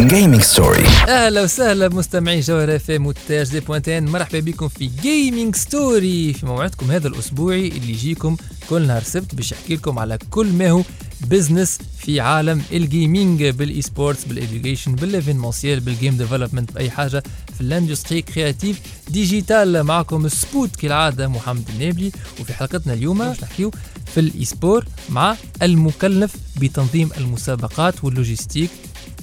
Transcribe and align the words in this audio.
جيمنج 0.00 0.40
ستوري 0.42 0.86
أهلا 1.08 1.42
وسهلا 1.42 1.88
بمستمعي 1.88 2.40
جوهرة 2.40 2.76
اف 2.76 2.90
ام 2.90 4.04
مرحبا 4.04 4.40
بكم 4.40 4.68
في 4.68 4.90
Gaming 5.02 5.56
Story 5.56 6.32
في 6.32 6.46
موعدكم 6.46 6.90
هذا 6.90 7.08
الاسبوعي 7.08 7.68
اللي 7.68 7.92
يجيكم 7.92 8.36
كل 8.70 8.86
نهار 8.86 9.02
سبت 9.02 9.34
باش 9.34 9.52
يحكي 9.52 9.74
لكم 9.76 9.98
على 9.98 10.18
كل 10.30 10.46
ما 10.46 10.70
هو 10.70 10.82
business 11.20 11.78
في 11.98 12.20
عالم 12.20 12.62
الجيمنج 12.72 13.44
بالاي 13.44 13.82
سبورتس 13.82 14.24
بالاديوكيشن 14.24 14.94
بالايفينمونسيال 14.94 15.80
بالجيم 15.80 16.16
ديفلوبمنت 16.16 16.72
بأي 16.72 16.90
حاجة 16.90 17.22
في 17.54 17.60
ال 17.60 17.67
industry 17.67 18.22
créative 18.22 18.80
digitale 19.08 19.82
معكم 19.82 20.28
سبوت 20.28 20.76
كالعادة 20.76 21.28
محمد 21.28 21.64
النابلي. 21.74 22.12
وفي 22.40 22.54
حلقتنا 22.54 22.92
اليوم 22.92 23.18
باش 23.18 23.42
نحكيو 23.42 23.70
في 24.14 24.20
ال 24.20 24.44
esport 24.44 24.84
مع 25.08 25.36
المكلف 25.62 26.34
بتنظيم 26.60 27.10
المسابقات 27.18 28.04
وال 28.04 28.15
logistique 28.15 28.70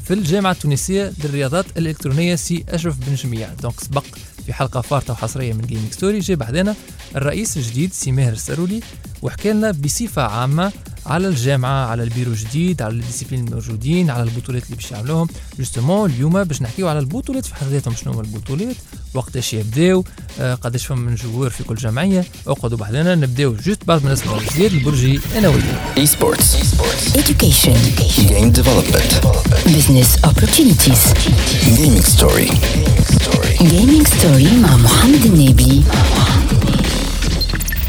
في 0.08 0.14
الجامعة 0.14 0.52
التونسية 0.52 1.14
للرياضات 1.24 1.66
الإلكترونية 1.78 2.36
سي 2.36 2.66
أشرف 2.70 2.98
بن 2.98 3.16
جميع. 3.16 3.50
donc 3.54 3.80
سبق 3.80 4.04
في 4.48 4.54
حلقة 4.54 4.82
فارطة 4.82 5.14
وحصرية 5.14 5.54
من 5.54 5.62
Gaming 5.62 5.92
Story 5.92 6.20
جاي 6.20 6.36
بحذانا 6.36 6.76
الرئيس 7.16 7.58
الجديد 7.58 7.94
سي 7.94 8.12
ماهر 8.12 8.34
السرولي 8.34 8.80
وحكى 9.22 9.54
لنا 9.54 9.72
بصفة 9.72 10.22
عامة 10.22 10.72
على 11.06 11.28
الجامعة 11.28 11.86
على 11.86 12.04
البيرو 12.04 12.32
الجديد 12.32 12.82
على 12.82 12.94
les 12.94 13.05
disciplines 13.05 13.48
الموجودين 13.48 14.10
على 14.10 14.24
البطولات 14.24 14.64
اللي 14.64 14.76
باش 14.76 14.92
يعملوهم. 14.92 15.28
justement 15.60 16.10
اليوم 16.10 16.44
باش 16.44 16.62
نحكيو 16.62 16.88
على 16.88 17.00
البطولات 17.00 17.46
في 17.46 17.56
حد 17.56 17.68
ذاتهم 17.68 17.96
شنو 17.96 18.14
هما 18.14 18.22
البطولات 18.22 18.76
وقتاش 19.14 19.54
يبداو 19.54 20.04
آه 20.40 20.54
قداش 20.56 20.86
فما 20.86 21.10
من 21.10 21.16
joueurs 21.16 21.50
في 21.50 21.64
كل 21.64 21.76
جمعية. 21.76 22.26
اقعدوا 22.48 22.78
بحذانا 22.78 23.16
نبداو 23.16 23.56
juste 23.56 23.86
بعد 23.86 24.04
ما 24.06 24.14
نسمعوا 24.14 24.40
الجديد 24.40 24.74
البرجي 24.74 25.20
أنا 25.38 25.48
وياه 25.48 25.96
Esports 25.98 26.56
Education. 27.18 27.78
Game 28.20 28.52
development 28.52 29.14
Business 29.68 30.28
opportunities. 30.30 31.04
Gaming 33.62 34.08
Story 34.08 34.50
مع 34.62 34.78
محمد 34.78 35.26
النابلي. 35.26 35.84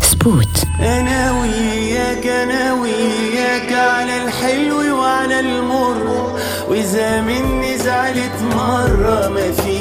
سبوت. 0.02 0.64
أنا 0.80 1.40
وياك 1.40 2.26
أنا 2.26 2.72
وياك 2.72 3.72
على 3.72 4.24
الحلو 4.24 4.98
وعلى 4.98 5.40
المر. 5.40 6.32
وإذا 6.68 7.20
مني 7.20 7.78
زعلت 7.78 8.36
مرة 8.56 9.28
ما 9.28 9.52
في 9.52 9.78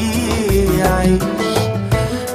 عيش 0.83 1.21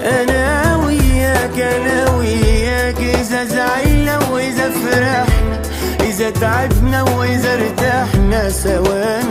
أنا 0.04 0.76
وياك 0.76 1.58
أنا 1.60 2.10
وياك 2.10 2.98
إذا 2.98 3.44
زعلنا 3.44 4.28
وإذا 4.30 4.70
فرحنا. 4.70 5.62
إذا 6.00 6.30
تعبنا 6.30 7.02
وإذا 7.02 7.54
ارتحنا 7.54 8.50
سوا 8.50 9.22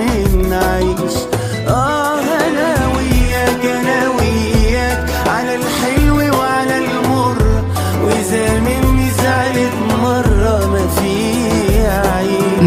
نعيش 0.50 1.16
آه. 1.68 2.21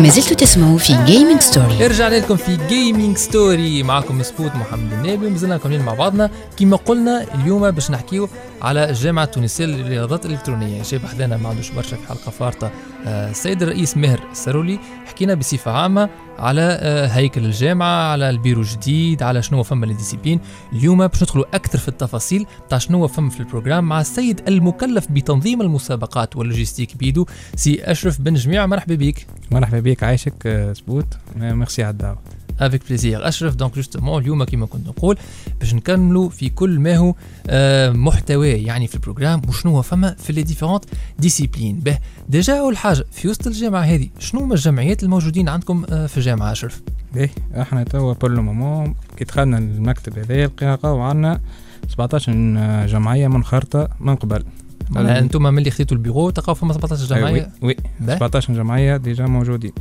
ما 0.04 0.10
زلتوا 0.10 0.36
تسمعوا 0.36 0.78
في 0.78 0.92
Gaming 0.92 1.42
Story. 1.42 1.82
رجعنا 1.82 2.14
لكم 2.14 2.36
في 2.36 2.58
Gaming 2.68 3.16
Story 3.16 3.82
معكم 3.82 4.22
سبوت 4.22 4.54
محمد 4.54 4.92
النابلي 4.92 5.26
ومازلنا 5.26 5.56
كاملين 5.56 5.82
مع 5.82 5.94
بعضنا 5.94 6.30
كما 6.58 6.76
قلنا 6.76 7.26
اليوم 7.34 7.70
باش 7.70 7.90
نحكيو 7.90 8.28
على 8.64 8.90
الجامعة 8.90 9.24
التونسية 9.24 9.64
للرياضات 9.64 10.26
الإلكترونية. 10.26 10.82
جاي 10.82 10.98
بحذانا 10.98 11.36
ما 11.36 11.48
عندوش 11.48 11.70
برشا 11.70 11.96
في 11.96 12.08
حلقة 12.08 12.30
فارطة. 12.30 12.70
آه، 13.06 13.30
السيد 13.30 13.62
الرئيس 13.62 13.96
ماهر 13.96 14.20
السرولي 14.32 14.78
حكينا 15.06 15.34
بصفة 15.34 15.70
عامة 15.70 16.10
على 16.38 16.78
آه، 16.80 17.06
هيكل 17.06 17.44
الجامعة 17.44 18.12
على 18.12 18.30
البيرو 18.30 18.60
الجديد 18.60 19.22
على 19.22 19.42
شنو 19.42 19.62
فما 19.62 19.86
les 19.86 19.98
disciplines 19.98 20.40
اليوم 20.72 21.06
باش 21.06 21.22
ندخلوا 21.22 21.44
أكثر 21.54 21.78
في 21.78 21.88
التفاصيل 21.88 22.46
تاع 22.68 22.78
شنو 22.78 23.06
فما 23.08 23.30
في 23.30 23.40
ال 23.40 23.45
programme 23.45 23.84
مع 23.84 24.00
السيد 24.00 24.40
المكلف 24.48 25.06
بتنظيم 25.10 25.60
المسابقات 25.60 26.36
وال 26.36 26.46
logistique 26.46 26.96
بيدو 26.96 27.26
سي 27.56 27.84
أشرف 27.84 28.20
بن 28.20 28.34
جميع. 28.34 28.66
مرحبا 28.66 28.94
بك. 28.94 29.26
مرحبا 29.50 29.80
بك. 29.80 30.02
عايشك 30.02 30.46
آه، 30.46 30.72
سبوت. 30.72 31.06
ميرسي 31.36 31.82
على 31.82 31.92
الدعوة. 31.92 32.18
avec 32.60 32.82
plaisir 32.88 33.28
اشرف 33.28 33.54
donc 33.54 33.74
justement 33.74 34.22
اليوم 34.22 34.44
كما 34.44 34.66
كنت 34.66 34.88
نقول 34.88 35.18
باش 35.60 35.74
نكملوا 35.74 36.28
في 36.28 36.48
كل 36.48 36.80
ما 36.80 36.96
هو 36.96 37.14
آه، 37.46 37.90
محتواه 37.90 38.46
يعني 38.46 38.86
في 38.86 38.94
ال 38.94 38.99
programme 38.99 39.42
وشنو 39.48 39.76
هو 39.76 39.82
فما 39.82 40.14
في 40.18 40.32
les 40.32 40.42
différentes 40.42 40.84
disciplines 41.18 41.80
باهي 41.80 41.98
déjà 42.28 42.58
أول 42.58 42.76
حاجة 42.76 43.04
في 43.12 43.28
وسط 43.28 43.46
الجامعة 43.46 43.80
هذه 43.80 44.08
شنو 44.18 44.40
هما 44.40 44.54
الجمعيات 44.54 45.02
الموجودين 45.02 45.48
عندكم 45.48 45.84
آه، 45.90 46.06
في 46.06 46.16
الجامعة 46.16 46.52
أشرف؟ 46.52 46.82
باهي 47.14 47.30
إحنا 47.60 47.84
توا 47.84 48.12
pour 48.12 48.30
le 48.30 48.42
moment 48.42 48.94
كي 49.16 49.24
دخلنا 49.24 49.58
المكتب 49.58 50.18
هذايا 50.18 50.46
لقينا 50.46 50.78
عندنا 50.84 51.40
17 51.88 52.86
جمعية 52.86 53.28
منخرطة 53.28 53.88
من 54.00 54.16
قبل. 54.16 54.44
معناها 54.90 55.18
أنتم 55.18 55.42
من 55.42 55.58
اللي 55.58 55.70
خديتوا 55.70 55.96
البيرو 55.96 56.30
تلقاو 56.30 56.54
فما 56.54 56.72
17 56.72 57.04
جمعية 57.16 57.48
oui 57.62 57.76
باهي. 58.00 58.14
17 58.16 58.54
جمعية 58.54 58.96
déjà 58.96 59.26
موجودين. 59.26 59.72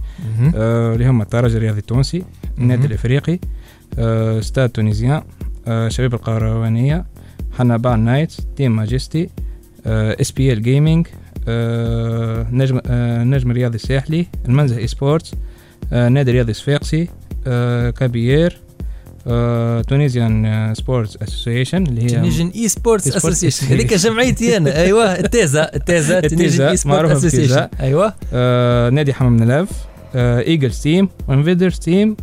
آه، 0.55 0.93
اللي 0.93 1.07
هما 1.09 1.23
الترجي 1.23 1.57
الرياضي 1.57 1.79
التونسي 1.79 2.23
النادي. 2.57 2.87
الإفريقي 2.87 3.39
آه، 3.99 4.39
Stade 4.39 4.69
Tunisien 4.69 5.21
آه، 5.67 5.87
شباب 5.89 6.13
القيروانية 6.13 7.05
حنبال 7.57 7.99
نايتس 7.99 8.37
تيم 8.55 8.75
ماجستي 8.75 9.29
إس 9.85 10.31
بي 10.31 10.53
إل 10.53 10.61
جيمنج 10.61 11.07
نجم 12.51 12.79
آه، 12.87 13.23
نجم 13.23 13.51
الرياضي 13.51 13.75
الساحلي 13.75 14.27
المنزه 14.45 14.77
اي 14.77 14.87
سبورتس 14.87 15.31
آه، 15.93 16.09
نادي 16.09 16.31
الرياضي 16.31 16.53
صفاقسي 16.53 17.07
آه، 17.47 17.89
كابيير 17.89 18.57
تونيزيان 19.87 20.73
سبورتس 20.75 21.17
اسوسيشن 21.21 21.87
اللي 21.87 22.03
هي 22.03 22.09
تونيجن 22.09 22.51
اي 22.55 22.67
سبورتس 22.67 23.07
سبورتس 23.07 23.43
اسوسيشن. 23.43 23.73
هذيك 23.73 23.93
جمعيتي 23.93 24.57
أنا. 24.57 24.75
أيوه 24.83 25.19
تونيجن 25.19 26.19
التيزا، 26.19 26.69
اي 26.69 26.77
سبورت 26.77 26.95
معروفة 26.95 27.17
اسوسيشن. 27.17 27.67
أيوه. 27.79 28.13
آه، 28.33 28.89
نادي 28.89 29.13
حمام 29.13 29.37
نلاف 29.37 29.69
ايجلز 30.15 30.81
تيم 30.81 31.09
وانفيدرز 31.27 31.79
تيم 31.79 32.17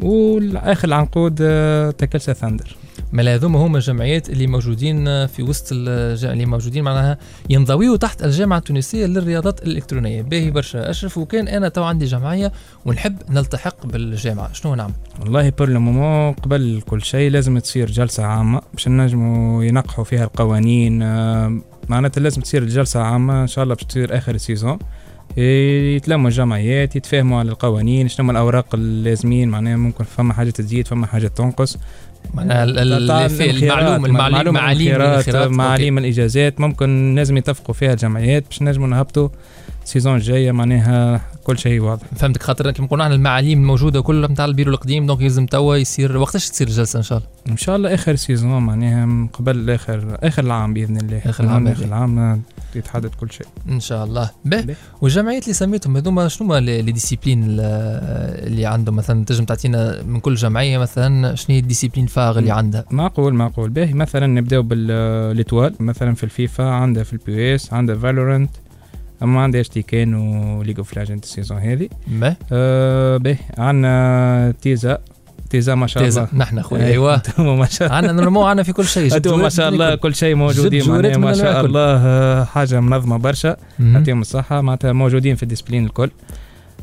والآخر 0.00 0.88
العنقود 0.88 1.38
آه، 1.42 1.90
تكلسا 1.90 2.32
Thunder 2.32 2.76
ما 3.12 3.34
هذوما 3.34 3.58
هما 3.58 3.78
الجمعيات 3.78 4.30
اللي 4.30 4.46
موجودين 4.46 5.26
في 5.26 5.42
وسط 5.42 5.68
اللي 5.72 6.46
موجودين 6.46 6.84
معناها 6.84 7.18
ينضويوا 7.50 7.96
تحت 7.96 8.22
الجامعة 8.22 8.58
التونسية 8.58 9.06
للرياضات 9.06 9.62
الإلكترونية. 9.62 10.22
باهي 10.22 10.50
برشا. 10.50 10.90
أشرف 10.90 11.18
وكان 11.18 11.48
أنا 11.48 11.68
تو 11.68 11.82
عندي 11.82 12.04
جمعية 12.04 12.52
ونحب 12.84 13.16
نلتحق 13.30 13.86
بالجامعة. 13.86 14.52
شنو 14.52 14.74
نعمل؟ 14.74 14.94
والله 15.20 15.50
pour 15.50 15.68
le 15.68 16.34
قبل 16.42 16.82
كل 16.86 17.02
شيء 17.02 17.30
لازم 17.30 17.58
تصير 17.58 17.90
جلسة 17.90 18.24
عامة 18.24 18.60
باش 18.72 18.88
نجموا 18.88 19.64
ينقحوا 19.64 20.04
فيها 20.04 20.24
القوانين 20.24 21.02
آه، 21.02 21.60
معناتها 21.88 22.20
لازم 22.20 22.42
تصير 22.42 22.62
الجلسة 22.62 23.00
عامة 23.00 23.42
إن 23.42 23.46
شاء 23.46 23.64
الله 23.64 23.74
باش 23.74 23.84
تصير 23.84 24.16
آخر 24.16 24.34
ال 24.34 24.40
saison. 24.40 24.78
يتلموا 25.36 26.28
الجمعيات 26.28 26.96
يتفاهموا 26.96 27.38
على 27.38 27.50
القوانين 27.50 28.08
شنو 28.08 28.24
هما 28.24 28.32
الأوراق 28.32 28.74
اللازمين 28.74 29.48
معناها 29.48 29.76
ممكن 29.76 30.04
فما 30.04 30.34
حاجة 30.34 30.50
تزيد 30.50 30.88
فما 30.88 31.06
حاجة 31.06 31.28
تنقص. 31.28 31.78
معناها 32.34 32.64
المعلوم 32.64 34.06
المعلوم 34.06 34.32
معلوم 34.32 34.54
معاليم 34.54 34.80
الخيارات 34.80 35.18
الخيارات 35.18 35.44
أوكي. 35.44 35.56
معاليم 35.56 35.98
الإجازات 35.98 36.60
ممكن 36.60 37.14
لازم 37.14 37.36
يتفقوا 37.36 37.74
فيها 37.74 37.92
الجمعيات 37.92 38.44
باش 38.46 38.62
نجموا 38.62 38.88
نهبطوا 38.88 39.28
ال 39.86 39.90
saison 39.90 40.16
الجايه 40.16 40.52
معناها 40.52 41.20
كل 41.44 41.58
شيء 41.58 41.80
واضح. 41.80 42.02
فهمتك 42.16 42.42
خاطر 42.42 42.70
كيما 42.70 42.88
قلنا 42.88 43.04
عن 43.04 43.12
المعاليم 43.12 43.58
الموجودة 43.60 44.00
كلها 44.00 44.28
نتاع 44.30 44.44
البيرو 44.44 44.72
القديم 44.72 45.06
donc 45.06 45.20
يلزم 45.20 45.46
توا 45.46 45.76
يصير 45.76 46.16
وقتاش 46.16 46.48
تصير 46.50 46.66
الجلسة 46.66 46.96
إن 46.96 47.02
شاء 47.02 47.18
الله؟ 47.18 47.28
إن 47.48 47.56
شاء 47.56 47.76
الله 47.76 47.94
آخر 47.94 48.14
saison 48.14 48.62
معناها 48.62 49.28
قبل 49.32 49.70
آخر 49.70 50.18
آخر 50.22 50.44
العام 50.44 50.74
بإذن 50.74 50.96
الله. 50.96 51.20
آخر 51.26 51.44
العام 51.44 51.68
آخر 51.68 51.84
العام. 51.84 52.42
يتحدد 52.74 53.10
كل 53.20 53.32
شيء. 53.32 53.46
إن 53.68 53.80
شاء 53.80 54.04
الله. 54.04 54.30
به. 54.44 54.74
والجمعيات 55.02 55.42
اللي 55.42 55.54
سميتهم 55.54 55.96
هذوما 55.96 56.28
شنو 56.28 56.46
هما 56.48 56.60
لي 56.60 56.82
لي 56.82 56.92
ديسيبلين 56.92 57.44
ال- 57.44 57.60
اللي 58.46 58.66
عندهم؟ 58.66 58.96
مثلا 58.96 59.24
تنجم 59.24 59.44
تعطينا 59.44 60.02
من 60.02 60.20
كل 60.20 60.34
جمعية 60.34 60.78
مثلا 60.78 61.34
شنو 61.34 61.54
هي 61.56 61.58
الديسيبلين 61.60 62.06
فاغ 62.06 62.38
اللي 62.38 62.50
عندها؟ 62.50 62.84
معقول 62.90 63.34
معقول. 63.34 63.70
باهي 63.70 63.92
مثلا 63.92 64.26
نبداو 64.26 64.62
بالليتوال 64.62 65.74
مثلا 65.80 66.14
في 66.14 66.24
الفيفا 66.24 66.64
عندها 66.64 67.02
في 67.04 67.12
البي 67.12 67.54
إس 67.54 67.72
عندها 67.72 67.96
فالورنت 67.96 68.50
اما 69.22 69.40
عندها 69.40 69.60
اتش 69.60 69.68
تي 69.68 69.82
كان 69.82 70.14
وليج 70.14 70.78
اوف 70.78 70.96
ليجند 70.96 71.22
السيزون 71.22 71.58
هذه 71.58 71.88
آه 72.52 73.16
باهي 73.16 73.36
عندنا 73.58 74.54
تيزا 74.62 74.98
تيزا 75.50 75.74
ما 75.74 75.86
شاء 75.86 76.02
تيزا 76.02 76.20
الله 76.32 76.44
نحن 76.44 76.62
خويا 76.62 77.14
أنتم 77.14 77.58
ما 77.58 77.66
شاء 77.66 77.86
الله 77.88 77.96
عندنا 77.96 78.12
normalement 78.12 78.48
عندنا 78.48 78.62
في 78.62 78.72
كل 78.72 78.84
شيء 78.84 79.16
أنتم 79.16 79.40
ما 79.40 79.48
شاء 79.48 79.68
الله. 79.68 79.94
كل 79.94 80.14
شيء 80.14 80.34
موجودين 80.34 80.88
معناها 80.88 81.16
ما 81.16 81.32
شاء. 81.32 81.64
الله 81.64 82.44
حاجة 82.44 82.80
منظمه 82.80 83.16
برشا. 83.16 83.56
يعطيهم 83.80 84.20
الصحة 84.20 84.60
معناتها 84.60 84.92
موجودين 84.92 85.36
في 85.36 85.42
ال 85.42 85.45
disciplines 85.45 85.84
الكل 85.86 86.10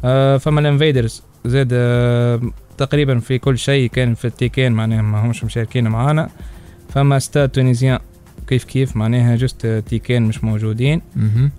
آه 0.06 0.38
فما 0.38 0.60
ال 0.60 0.67
Invaders 0.67 1.24
زادة 1.46 1.70
آه 1.74 2.42
تقريبا 2.78 3.20
في 3.20 3.38
كل 3.38 3.58
شيء 3.58 3.90
كان 3.90 4.16
في 4.16 4.26
ال 4.26 4.32
Tekken 4.32 4.72
معناها 4.72 5.02
ما 5.02 5.26
همش 5.26 5.44
مشاركين 5.44 5.88
معانا 5.88 6.30
فما 6.90 7.20
Stade 7.20 7.50
Tunisien 7.50 8.00
كيف 8.48 8.64
كيف 8.64 8.96
معناها 8.96 9.36
juste 9.36 9.84
Tekken 9.90 10.24
مش 10.24 10.44
موجودين. 10.44 11.02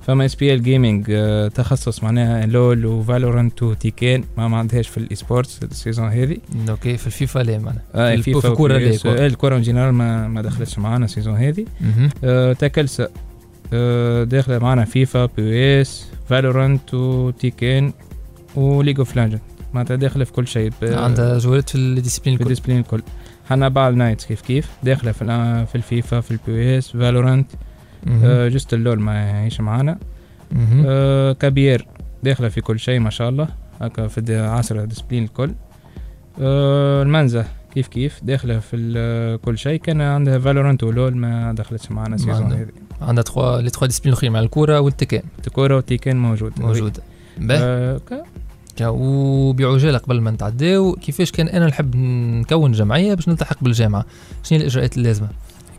فما 0.06 0.24
SPL 0.24 0.62
Gaming 0.62 1.04
تخصص 1.54 2.02
معناها 2.04 2.46
LoL 2.46 2.86
و 2.86 2.94
Valorant 2.94 3.62
و 3.62 3.71
Tekken 3.71 4.24
ما 4.38 4.48
ما 4.48 4.56
عندهاش 4.56 4.88
في 4.88 4.96
ال 4.98 5.16
esports 5.16 5.60
ال 5.62 5.69
saison 5.69 6.08
هذه. 6.08 6.36
okay 6.68 6.96
في 6.96 7.06
الفيفا 7.06 7.38
لا 7.38 7.58
معنا 7.58 7.80
آه 7.94 8.16
في 8.16 8.30
الكورة 8.30 8.74
وبي 8.74 8.98
لا 9.04 9.26
الكورة 9.26 9.58
général 9.58 9.94
ما 9.94 10.28
ما 10.28 10.42
دخلتش 10.42 10.78
معانا 10.78 11.04
ال 11.04 11.09
saison 11.09 11.36
هذه. 11.36 11.64
آه 12.24 12.52
تاكلسا 12.52 13.08
آه 13.72 14.24
داخلة 14.24 14.58
معانا 14.58 14.84
FIFA 14.84 15.26
PES 15.26 16.06
Valorant 16.28 16.94
و 16.94 17.08
Tekken 17.08 17.92
و 18.56 18.62
League 18.62 18.98
of 18.98 19.16
Legends 19.16 19.40
معناتها 19.74 19.96
داخلة 19.96 20.24
في 20.24 20.32
كل 20.32 20.46
شيء 20.48 20.72
عندها 20.82 21.38
جولات 21.38 21.70
في 21.70 21.74
ال 21.74 21.79
disciplines 21.79 22.36
في 22.36 22.42
الكل 22.42 22.52
ال 22.52 22.54
disciplines 22.54 22.78
الكل. 22.78 23.02
Hannibal 23.48 23.98
Knights 23.98 24.26
كيف 24.26 24.40
كيف؟ 24.40 24.70
داخلة 24.82 25.12
في 25.12 25.22
ال- 25.22 25.66
في 25.66 25.74
الفيفا 25.74 26.20
في 26.20 26.30
ال 26.30 26.78
PES 26.78 26.90
Valorant. 26.90 27.50
آه 28.24 28.48
juste 28.48 28.74
ال 28.74 28.81
LoL 28.81 29.00
ما 29.00 29.44
هيش 29.44 29.60
معانا. 29.60 29.98
آه 30.86 31.32
كبير. 31.32 31.86
داخلة 32.22 32.48
في 32.48 32.60
كل 32.60 32.78
شيء 32.78 33.00
ما 33.00 33.10
شاء 33.10 33.28
الله. 33.28 33.48
هكا 33.80 34.06
في 34.06 34.38
عصر 34.38 34.76
الديسبلين 34.78 35.24
الكل. 35.24 35.50
آه 36.40 37.02
المنزة 37.02 37.44
كيف 37.74 37.88
كيف؟ 37.88 38.20
داخلة 38.22 38.58
في 38.58 39.38
كل 39.44 39.58
شيء. 39.58 39.80
كان 39.80 40.00
عندها 40.00 40.38
فالورانت 40.38 40.82
ولول 40.84 41.16
ما 41.16 41.52
دخلتش 41.52 41.90
معنا 41.90 42.14
السيزون. 42.14 42.52
هذه. 42.52 42.66
عندها 43.00 43.22
تخوا 43.24 43.60
لي 43.60 43.70
تخوا 43.70 43.88
الاخرين 44.06 44.32
مع 44.32 44.40
الكورة 44.40 44.80
والتكان 44.80 45.22
تكورا 45.42 45.76
وتيكين 45.76 46.16
موجود. 46.16 46.52
موجوده 46.60 47.02
باهي 47.38 47.58
آه 47.62 47.98
ك- 47.98 48.24
وبعجالة 48.82 49.98
قبل 49.98 50.20
ما 50.20 50.30
نتعداو 50.30 50.92
كيفاش 50.92 51.30
كان 51.30 51.48
أنا 51.48 51.66
نحب 51.66 51.96
نكون 51.96 52.72
جمعية 52.72 53.14
باش 53.14 53.28
نلتحق 53.28 53.56
بالجامعة؟ 53.62 54.04
شنو 54.44 54.58
الإجراءات 54.58 54.96
اللازمة؟ 54.96 55.28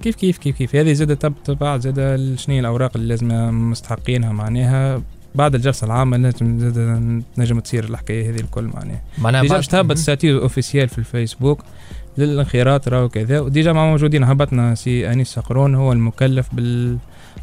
كيف 0.03 0.15
كيف 0.15 0.37
كيف 0.37 0.55
كيف؟ 0.57 0.75
هذه 0.75 0.93
زادة 0.93 1.15
تب- 1.15 1.33
تبع 1.45 1.77
زادة 1.77 2.35
شنو 2.35 2.55
هي 2.55 2.59
الأوراق 2.59 2.91
اللي 2.95 3.07
لازم 3.07 3.27
مستحقينها؟ 3.71 4.33
معناها 4.33 5.01
بعد 5.35 5.55
الجلسة 5.55 5.85
العامة 5.85 6.17
لازم 6.17 6.59
زادة 6.59 6.99
نجم 7.37 7.59
تصير 7.59 7.83
الحكاية 7.83 8.29
هذه 8.29 8.39
الكل 8.39 8.63
معناها. 8.63 9.01
معناها 9.17 9.41
déjà 9.41 9.55
باش 9.55 9.67
تهبط. 9.67 9.97
statut 9.97 10.41
officiel 10.41 10.89
في 10.89 10.97
الفيسبوك 10.97 11.59
للانخراط 12.17 12.87
راهو 12.87 13.09
كذا 13.09 13.39
و 13.39 13.46
déjà 13.46 13.73
ما 13.73 13.85
موجودين. 13.91 14.23
هبطنا 14.23 14.75
سي 14.75 15.11
أنيس 15.11 15.27
صقرون 15.27 15.75
هو 15.75 15.91
المكلف 15.93 16.47
بال 16.53 16.97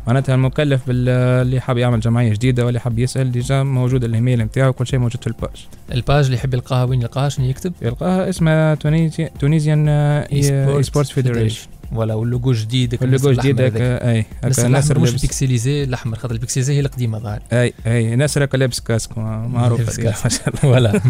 معناتها 0.07 0.35
المكلف 0.35 0.83
اللي 0.89 1.61
حاب 1.61 1.79
يعمل 1.79 2.01
جمعية 2.01 2.33
جديدة 2.33 2.65
واللي 2.67 2.81
حاب 2.81 2.99
يسأل 2.99 3.33
déjà 3.33 3.63
موجود 3.63 4.05
الإيميل 4.05 4.43
نتاعو 4.43 4.73
كل 4.73 4.87
شيء 4.87 4.99
موجود 4.99 5.21
في 5.21 5.27
ال 5.27 5.33
page. 5.33 5.67
ال 5.93 5.99
page 5.99 6.25
اللي 6.25 6.37
يحب 6.37 6.55
يلقاها 6.55 6.85
وين 6.85 7.03
يلقاها 7.03 7.29
شنو 7.29 7.47
يكتب؟ 7.47 7.73
يلقاها 7.83 8.29
اسمها 8.29 8.75
Tunisian 8.75 9.31
Tunisian 9.41 9.89
Esports 9.89 11.11
Federation 11.11 11.67
ولا 11.97 12.15
واللوجو 12.15 12.53
جديد 12.53 13.03
اللوجو 13.03 13.33
جديد. 13.33 13.61
أي 13.61 14.27
ناصر 14.45 14.67
الأحمر 14.67 14.99
مش 14.99 15.23
بيكسليزي 15.23 15.85
الأحمر 15.85 16.17
خاطر 16.17 16.35
البيكسليزي 16.35 16.75
هي 16.75 16.81
القديمة 16.81 17.19
ظاهر. 17.19 17.43
أي 17.53 17.73
أي 17.87 18.17
ناصر 18.17 18.45
هكا 18.45 18.57
لابس 18.57 18.81
كاسك 18.81 19.19
معروف. 19.19 20.01
ما 20.01 20.15
شاء 20.15 20.49
الله. 20.49 20.71
ولا. 20.73 21.01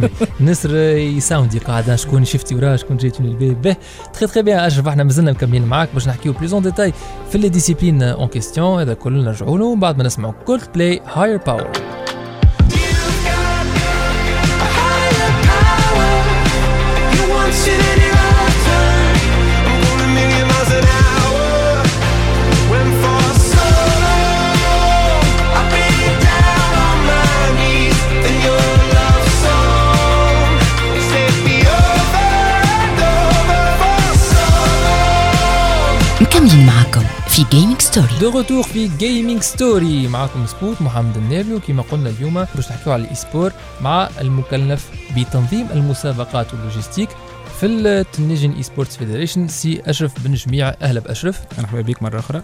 نسر 0.41 0.77
يساوندي 0.97 1.59
قاعدة 1.59 1.97
شكون 1.97 2.25
شفتي 2.25 2.55
وراه 2.55 2.77
شكون 2.77 2.97
جيت 2.97 3.21
من 3.21 3.29
الباب. 3.29 3.63
به. 3.63 3.77
تخي 4.13 4.27
تخي 4.27 4.43
بيان 4.43 4.59
أشرف 4.59 4.89
إحنا 4.89 5.05
مازلنا 5.05 5.33
مكملين 5.33 5.65
معاك 5.65 5.89
باش 5.95 6.09
نحكيو 6.09 6.33
بليزون 6.33 6.63
ديتاي 6.63 6.93
في 7.31 7.39
لي 7.39 7.49
ديسيبلين 7.49 8.03
اون 8.03 8.29
كيستيون 8.29 8.81
هذا 8.81 8.95
كل 8.95 9.25
نرجعوا 9.25 9.59
له 9.59 9.65
ومن 9.65 9.81
بعد 9.81 9.99
ما 9.99 10.05
نسمعوا 10.05 10.33
كولد 10.47 10.63
بلاي 10.75 11.01
هاير 11.15 11.37
باور 11.37 12.02
في 37.33 37.45
Gaming 37.51 37.81
Story 37.81 38.19
de 38.21 38.31
retour 38.31 38.63
في 38.63 38.89
Gaming 38.99 39.43
Story 39.43 40.09
معكم 40.09 40.47
سبوت 40.47 40.83
محمد 40.83 41.17
النابي 41.17 41.55
وكما 41.55 41.83
قلنا 41.83 42.11
اليوم 42.11 42.35
باش 42.55 42.71
نحكيو 42.71 42.93
على 42.93 43.03
ال 43.03 43.15
e-sport 43.15 43.53
مع 43.81 44.09
المكلف 44.21 44.91
بتنظيم 45.17 45.67
المسابقات 45.73 46.55
وال 46.55 46.64
logistique 46.64 47.09
في 47.61 47.67
ال 47.67 48.51
Tunisian 48.53 48.63
Esports 48.63 48.97
Federation 48.97 49.49
سي 49.49 49.83
أشرف 49.87 50.13
بن 50.25 50.35
جميع 50.35 50.75
أهلا 50.83 51.01
بأشرف. 51.01 51.41
مرحبا 51.59 51.81
بك 51.81 52.03
مرة 52.03 52.19
أخرى. 52.19 52.43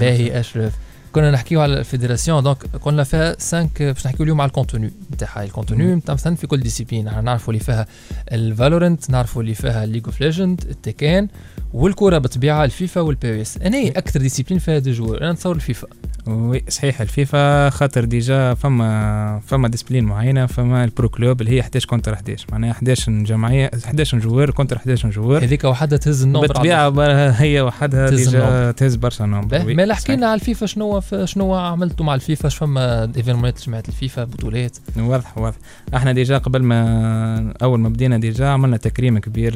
باهي 0.00 0.40
أشرف. 0.40 0.72
كنا 1.12 1.30
نحكيو 1.30 1.60
على 1.60 1.78
ال 1.78 1.84
fédération 1.84 2.42
donc 2.42 2.66
قلنا 2.82 3.04
فيها 3.04 3.32
5 3.32 3.68
باش 3.80 4.06
نحكيو 4.06 4.24
اليوم 4.24 4.40
على 4.40 4.48
ال 4.48 4.54
contenu 4.54 4.92
نتاعها. 5.12 5.44
ال 5.44 5.50
contenu 5.50 5.94
نتاع 5.94 6.14
مثلا 6.14 6.36
في 6.36 6.46
كل 6.46 6.60
discipline 6.60 7.08
إحنا 7.08 7.20
نعرفوا 7.20 7.52
اللي 7.52 7.64
فيها 7.64 7.86
ال 8.32 8.41
Valorant 8.41 9.10
نعرفوا 9.10 9.42
اللي 9.42 9.54
فيها 9.54 9.86
League 9.86 10.02
of 10.06 10.20
Legends 10.20 10.64
ال 10.70 10.78
Tekken 10.78 11.28
والكرة 11.72 12.18
بالطبيعة 12.18 12.64
ال 12.64 12.71
FIFA 12.71 13.00
وال 13.00 13.42
PES 13.42 13.58
أنا 13.58 13.88
أكثر 13.88 14.20
discipline 14.20 14.58
فيها 14.58 14.78
des 14.78 14.92
joueurs. 14.92 15.22
أنا 15.22 15.32
نتصور 15.32 15.54
ال 15.56 15.61
FIFA. 15.61 15.88
Oui 16.26 16.62
صحيح 16.68 17.00
الفيفا 17.00 17.70
خاطر 17.70 18.04
déjà 18.04 18.54
فما 18.54 19.40
فما 19.46 19.68
discipline 19.68 20.04
معينة 20.04 20.46
فما 20.46 20.84
ال 20.84 20.90
Pro 20.90 21.08
Clubs 21.08 21.40
اللي 21.40 21.52
هي 21.52 21.60
11 21.60 21.88
contre 21.88 22.12
11 22.12 22.46
معناها 22.52 22.70
11 22.70 23.12
جمعية 23.12 23.70
11 23.84 24.18
joueurs 24.18 24.50
contre 24.50 24.76
11 24.76 25.10
joueurs. 25.10 25.44
هذيك 25.44 25.64
وحدها 25.64 25.98
تهز 25.98 26.22
ال 26.22 26.25
nombre 26.25 26.46
بالطبيعة 26.46 26.90
هي 27.30 27.60
وحدها 27.60 28.10
تهز 28.10 28.28
déjà. 28.28 28.70
تهز 28.70 28.96
برشا 28.96 29.24
nombre. 29.24 29.58
ما 29.58 29.84
صحيح. 29.84 29.96
حكي 29.96 30.16
لنا 30.16 30.26
على 30.26 30.40
الفيفا 30.40 30.66
شنو 30.66 31.00
شنو 31.24 31.54
عملتوا 31.54 32.06
مع 32.06 32.14
الفيفا؟ 32.14 32.48
فما 32.48 33.12
événements 33.16 33.66
جمعيه 33.66 33.82
الفيفا 33.88 34.24
بطولات؟ 34.24 34.76
واضح 34.96 35.38
واضح. 35.38 35.56
إحنا 35.94 36.12
déjà 36.12 36.38
قبل 36.38 36.62
ما 36.62 37.54
أول 37.62 37.80
ما 37.80 37.88
بدينا 37.88 38.18
déjà 38.18 38.46
عملنا 38.46 38.76
تكريم 38.76 39.18
كبير 39.18 39.54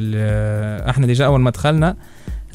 إحنا 0.89 1.07
déjà 1.07 1.25
أول 1.25 1.41
ما 1.41 1.49
دخلنا 1.49 1.95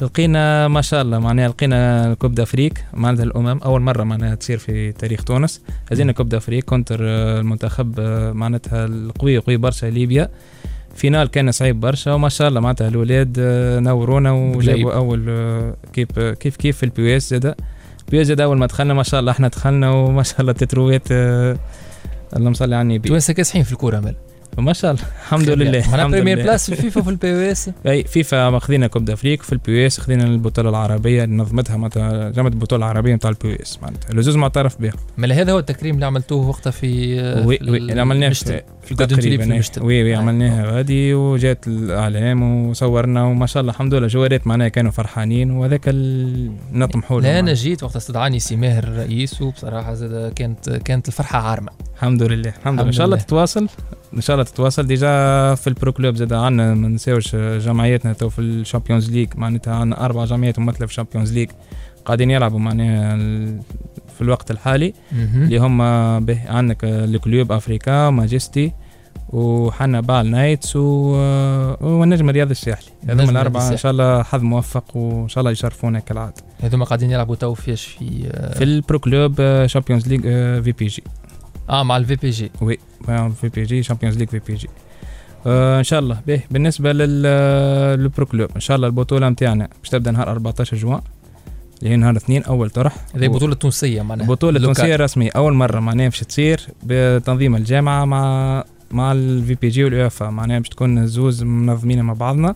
لقينا 0.01 0.67
ما 0.67 0.81
شاء 0.81 1.01
الله 1.01 1.19
معناها 1.19 1.47
لقينا 1.47 2.13
Coupe 2.13 2.35
d'Afrique 2.35 2.85
معناتها 2.93 3.23
الأمم 3.23 3.59
أول 3.59 3.81
مرة 3.81 4.03
معناها 4.03 4.35
تصير 4.35 4.57
في 4.57 4.91
تاريخ 4.91 5.23
تونس. 5.23 5.61
هزينا 5.91 6.11
Coupe 6.11 6.29
d'Afrique 6.29 6.65
contre 6.65 6.99
آه، 7.01 7.39
المنتخب 7.39 7.99
آه، 7.99 8.31
معناتها 8.31 8.85
القوي 8.85 9.37
قوي 9.37 9.57
برشا 9.57 9.85
ليبيا. 9.85 10.29
finale 10.95 11.27
كان 11.27 11.51
صعيب 11.51 11.79
برشا 11.79 12.13
وما 12.13 12.29
شاء 12.29 12.47
الله 12.47 12.59
معناتها 12.59 12.87
الاولاد 12.87 13.37
آه، 13.39 13.79
نورونا. 13.79 14.31
وجابوا 14.31 14.93
أول 14.93 15.25
كيف 15.93 16.19
كيف 16.19 16.55
كيف 16.55 16.77
في 16.77 16.83
ال 16.83 17.17
PES 17.17 17.29
زاد 17.29 17.55
ال 18.05 18.21
PES 18.21 18.27
زاد 18.27 18.41
أول 18.41 18.57
ما 18.57 18.65
دخلنا 18.65 18.93
ما 18.93 19.03
شاء 19.03 19.19
الله 19.19 19.31
إحنا 19.31 19.47
دخلنا 19.47 19.91
وما 19.91 20.23
شاء 20.23 20.41
الله 20.41 20.51
تترويت 20.51 21.11
اللهم 21.11 22.53
صل 22.53 22.73
على 22.73 22.81
النبي. 22.81 23.09
توانسة 23.09 23.33
كاسحين 23.33 23.63
في 23.63 23.71
الكورة 23.71 23.99
مال. 23.99 24.15
ما 24.57 24.73
شاء 24.73 24.91
الله. 24.91 25.03
الحمد 25.23 25.49
لله 25.49 25.79
الحمد 25.79 26.11
première. 26.11 26.37
place 26.37 26.65
في 26.71 26.77
الفيفا 26.77 27.01
وفي 27.01 27.09
ال 27.09 27.51
PES؟ 27.51 27.69
أي 27.87 28.03
فيفا 28.03 28.59
خذينا 28.59 28.87
Coupe 28.87 29.05
d'Afrique 29.05 29.41
في 29.41 29.53
ال 29.53 29.87
PES 29.87 29.99
خذينا 29.99 30.23
البطولة 30.23 30.69
العربية 30.69 31.23
اللي 31.23 31.35
نظمتها 31.35 31.77
معناتها 31.77 32.29
جامعه 32.29 32.49
البطوله 32.49 32.85
العربيه 32.85 33.15
نتاع 33.15 33.29
ال 33.29 33.61
PES. 33.61 33.79
معناتها. 33.81 34.13
الزوز 34.13 34.35
معترف 34.35 34.81
به 34.81 34.91
مال 35.17 35.33
هذا 35.33 35.51
هو 35.51 35.59
التكريم 35.59 35.95
اللي 35.95 36.05
عملتوه 36.05 36.47
وقتها 36.47 36.71
في 36.71 36.87
oui 37.45 37.57
في 37.57 37.71
oui 37.71 37.77
اللي 37.77 38.01
عملناه. 38.01 38.29
في 38.29 38.95
تقريبا 38.95 39.61
oui 39.81 40.03
oui. 40.03 40.15
عملناها 40.15 40.65
غادي 40.71 41.13
وجات 41.13 41.67
الإعلام 41.67 42.67
وصورنا 42.69 43.23
وما 43.23 43.45
شاء 43.45 43.61
الله 43.61 43.71
الحمد 43.71 43.93
لله. 43.93 44.07
جوارات 44.07 44.47
معناها 44.47 44.67
كانوا 44.67 44.91
فرحانين 44.91 45.51
وهذاك 45.51 45.81
نطمحوا 46.73 47.21
له 47.21 47.39
أنا. 47.39 47.53
جيت 47.53 47.83
وقت 47.83 47.95
استدعاني 47.95 48.39
سي 48.39 48.55
ماهر 48.55 48.83
الرئيس 48.83 49.41
وبصراحة 49.41 49.93
زاد 49.93 50.33
كانت 50.33 50.69
كانت 50.69 51.07
الفرحة 51.07 51.39
عارمة. 51.39 51.71
الحمد 51.95 52.23
لله 52.23 52.53
الحمد 52.59 52.79
لله. 52.79 52.87
إن 52.87 52.91
شاء 52.91 53.05
الله 53.05 53.15
لله. 53.15 53.25
تتواصل. 53.25 53.67
إن 54.17 54.21
شاء 54.21 54.35
الله 54.35 54.43
تتواصل. 54.43 54.87
déjà 54.87 55.07
في 55.55 55.67
ال 55.67 55.73
pro 55.73 55.91
club 55.91 56.15
زاد 56.15 56.33
عندنا 56.33 56.73
ما 56.73 56.87
نساوش 56.87 57.35
جمعياتنا 57.35 58.13
تو 58.13 58.29
في 58.29 58.39
ال 58.39 58.46
Champions 58.46 59.11
League 59.11 59.29
معناتها 59.35 59.75
عندنا 59.75 60.05
أربع 60.05 60.25
جمعيات 60.25 60.59
ممثله 60.59 60.85
في 60.85 60.91
ال 60.91 60.95
Champions 60.95 61.33
League 61.33 61.49
قاعدين 62.05 62.31
يلعبوا 62.31 62.59
معناها 62.59 63.17
في 64.15 64.21
الوقت 64.21 64.51
الحالي. 64.51 64.93
اللي 65.13 65.57
هم 65.57 65.77
به 66.25 66.39
عندك 66.49 66.77
ال 66.83 66.97
Club 66.97 67.51
Africain 67.51 68.09
Majesty 68.09 68.63
و 68.63 68.71
Hannibal 69.29 70.31
Knights 70.31 70.75
و... 70.75 70.81
والنجم 71.81 72.29
الرياضي 72.29 72.51
الساحلي 72.51 72.89
هذوما 73.09 73.31
الأربعة 73.31 73.71
إن. 73.71 73.77
شاء 73.77 73.91
الله 73.91 74.23
حظ 74.23 74.43
موفق 74.43 74.97
وإن 74.97 75.27
شاء 75.27 75.39
الله 75.39 75.51
يشرفونا 75.51 75.99
كالعادة. 75.99 76.33
هذوما 76.61 76.85
قاعدين 76.85 77.11
يلعبوا 77.11 77.35
تو 77.35 77.53
فيش 77.53 77.85
في 77.85 78.29
في 78.55 78.63
ال 78.63 78.72
pro 78.72 78.99
club 78.99 79.65
Champions 79.65 80.07
League 80.07 80.21
VPG 80.63 81.03
آه 81.69 81.83
مع 81.83 81.97
ال 81.97 82.15
VPG 82.15 82.51
oui 82.61 82.77
VPG 83.41 83.63
Champions 83.63 84.17
League 84.17 84.29
VPG 84.29 84.67
آه 85.47 85.79
إن 85.79 85.83
شاء 85.83 85.99
الله. 85.99 86.19
به 86.27 86.41
بالنسبة 86.51 86.91
لل 86.93 87.21
لل 87.99 88.09
pro 88.09 88.25
club 88.25 88.49
إن 88.55 88.61
شاء 88.61 88.77
الله 88.77 88.87
البطولة 88.87 89.29
نتاعنا 89.29 89.67
باش 89.81 89.89
تبدأ 89.89 90.11
نهار 90.11 90.29
14 90.31 90.77
جوان 90.77 91.01
اللي 91.79 91.89
هي 91.89 91.95
نهار 91.95 92.15
اثنين 92.17 92.43
أول 92.43 92.69
طرح. 92.69 92.95
هذه 93.15 93.27
بطولة 93.27 93.55
تونسية 93.55 94.01
معناها 94.01 94.27
بطولة. 94.27 94.59
تونسية 94.59 94.95
رسمية. 94.95 95.29
أول 95.35 95.53
مرة 95.53 95.79
معناها 95.79 96.07
باش 96.09 96.19
تصير 96.19 96.67
بتنظيم 96.83 97.55
الجامعة 97.55 98.05
مع 98.05 98.63
مع 98.91 99.11
ال 99.11 99.55
VPG 99.55 99.83
واليو 99.83 100.07
اف 100.07 100.23
معناها 100.23 100.59
باش 100.59 100.69
تكون 100.69 101.07
زوز 101.07 101.43
منظمين 101.43 102.01
مع 102.01 102.13
بعضنا. 102.13 102.55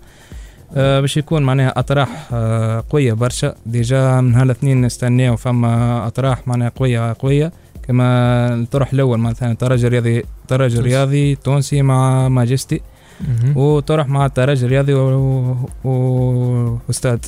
آه، 0.76 1.00
باش 1.00 1.18
يكون 1.18 1.44
معناها 1.44 1.80
أطراح 1.80 2.28
آه، 2.34 2.84
قوية 2.90 3.14
برشا. 3.14 3.56
déjà 3.66 4.22
من 4.22 4.36
هالاثنين 4.36 4.82
نستناو 4.82 5.36
فما 5.36 6.08
أطراح 6.08 6.48
معناها 6.48 6.70
قوية 6.76 7.16
قوية. 7.20 7.52
كما 7.88 8.54
الطرح 8.54 8.94
الأول 8.94 9.20
مثلا 9.20 9.54
ترجي 9.54 9.88
رياضي 9.88 10.24
ترجي 10.48 10.76
تونسي. 10.76 10.90
رياضي 10.90 11.36
تونسي 11.36 11.82
مع 11.82 12.30
Majesty. 12.30 12.82
وطرح 13.56 14.08
مع 14.08 14.26
الترجي 14.26 14.66
الرياضي 14.66 14.94
و... 14.94 15.58
و... 15.84 16.80
واستاد 16.88 17.26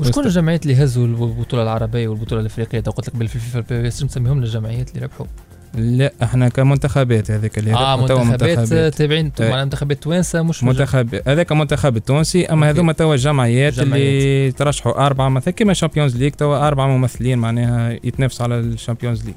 وشكون 0.00 0.24
الجمعيات 0.26 0.62
اللي 0.62 0.84
هزوا 0.84 1.06
البطولة 1.06 1.62
العربية 1.62 2.08
والبطولة 2.08 2.40
الإفريقية 2.40 2.80
تو 2.80 2.90
قلت 2.90 3.08
لك 3.08 3.16
بالفيفا 3.16 3.58
ال 3.58 3.88
PES 3.88 4.02
مسميهم 4.04 4.38
الجمعيات 4.38 4.90
اللي 4.90 5.06
ربحوا 5.06 5.26
لا 5.74 6.12
إحنا 6.22 6.48
كمنتخبات 6.48 7.30
هذيك 7.30 7.58
اللي 7.58 7.74
آه 7.74 7.96
منتخبات 7.96 8.94
تابعين 8.94 9.32
إيه. 9.40 9.48
معناها 9.48 9.64
منتخبات 9.64 10.02
توانسة 10.02 10.42
مش 10.42 10.64
منتخب 10.64 11.20
هذاك 11.26 11.52
منتخب 11.52 11.96
التونسي 11.96 12.46
أما. 12.46 12.70
هذوما 12.70 12.92
توا 12.92 13.16
جمعيات 13.16 13.78
اللي. 13.78 14.52
ترشحوا 14.52 15.06
أربعة 15.06 15.28
مثلا 15.28 15.54
كيما 15.54 15.72
Champions 15.72 16.16
League 16.16 16.32
توا 16.32 16.68
أربعة 16.68 16.86
ممثلين 16.86 17.38
معناها 17.38 17.98
يتنافسوا 18.04 18.44
على 18.44 18.58
ال 18.58 18.65
Champions 18.65 19.24
League 19.24 19.34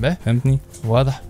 به 0.00 0.14
فهمتني؟ 0.14 0.58
واضح. 0.84 1.22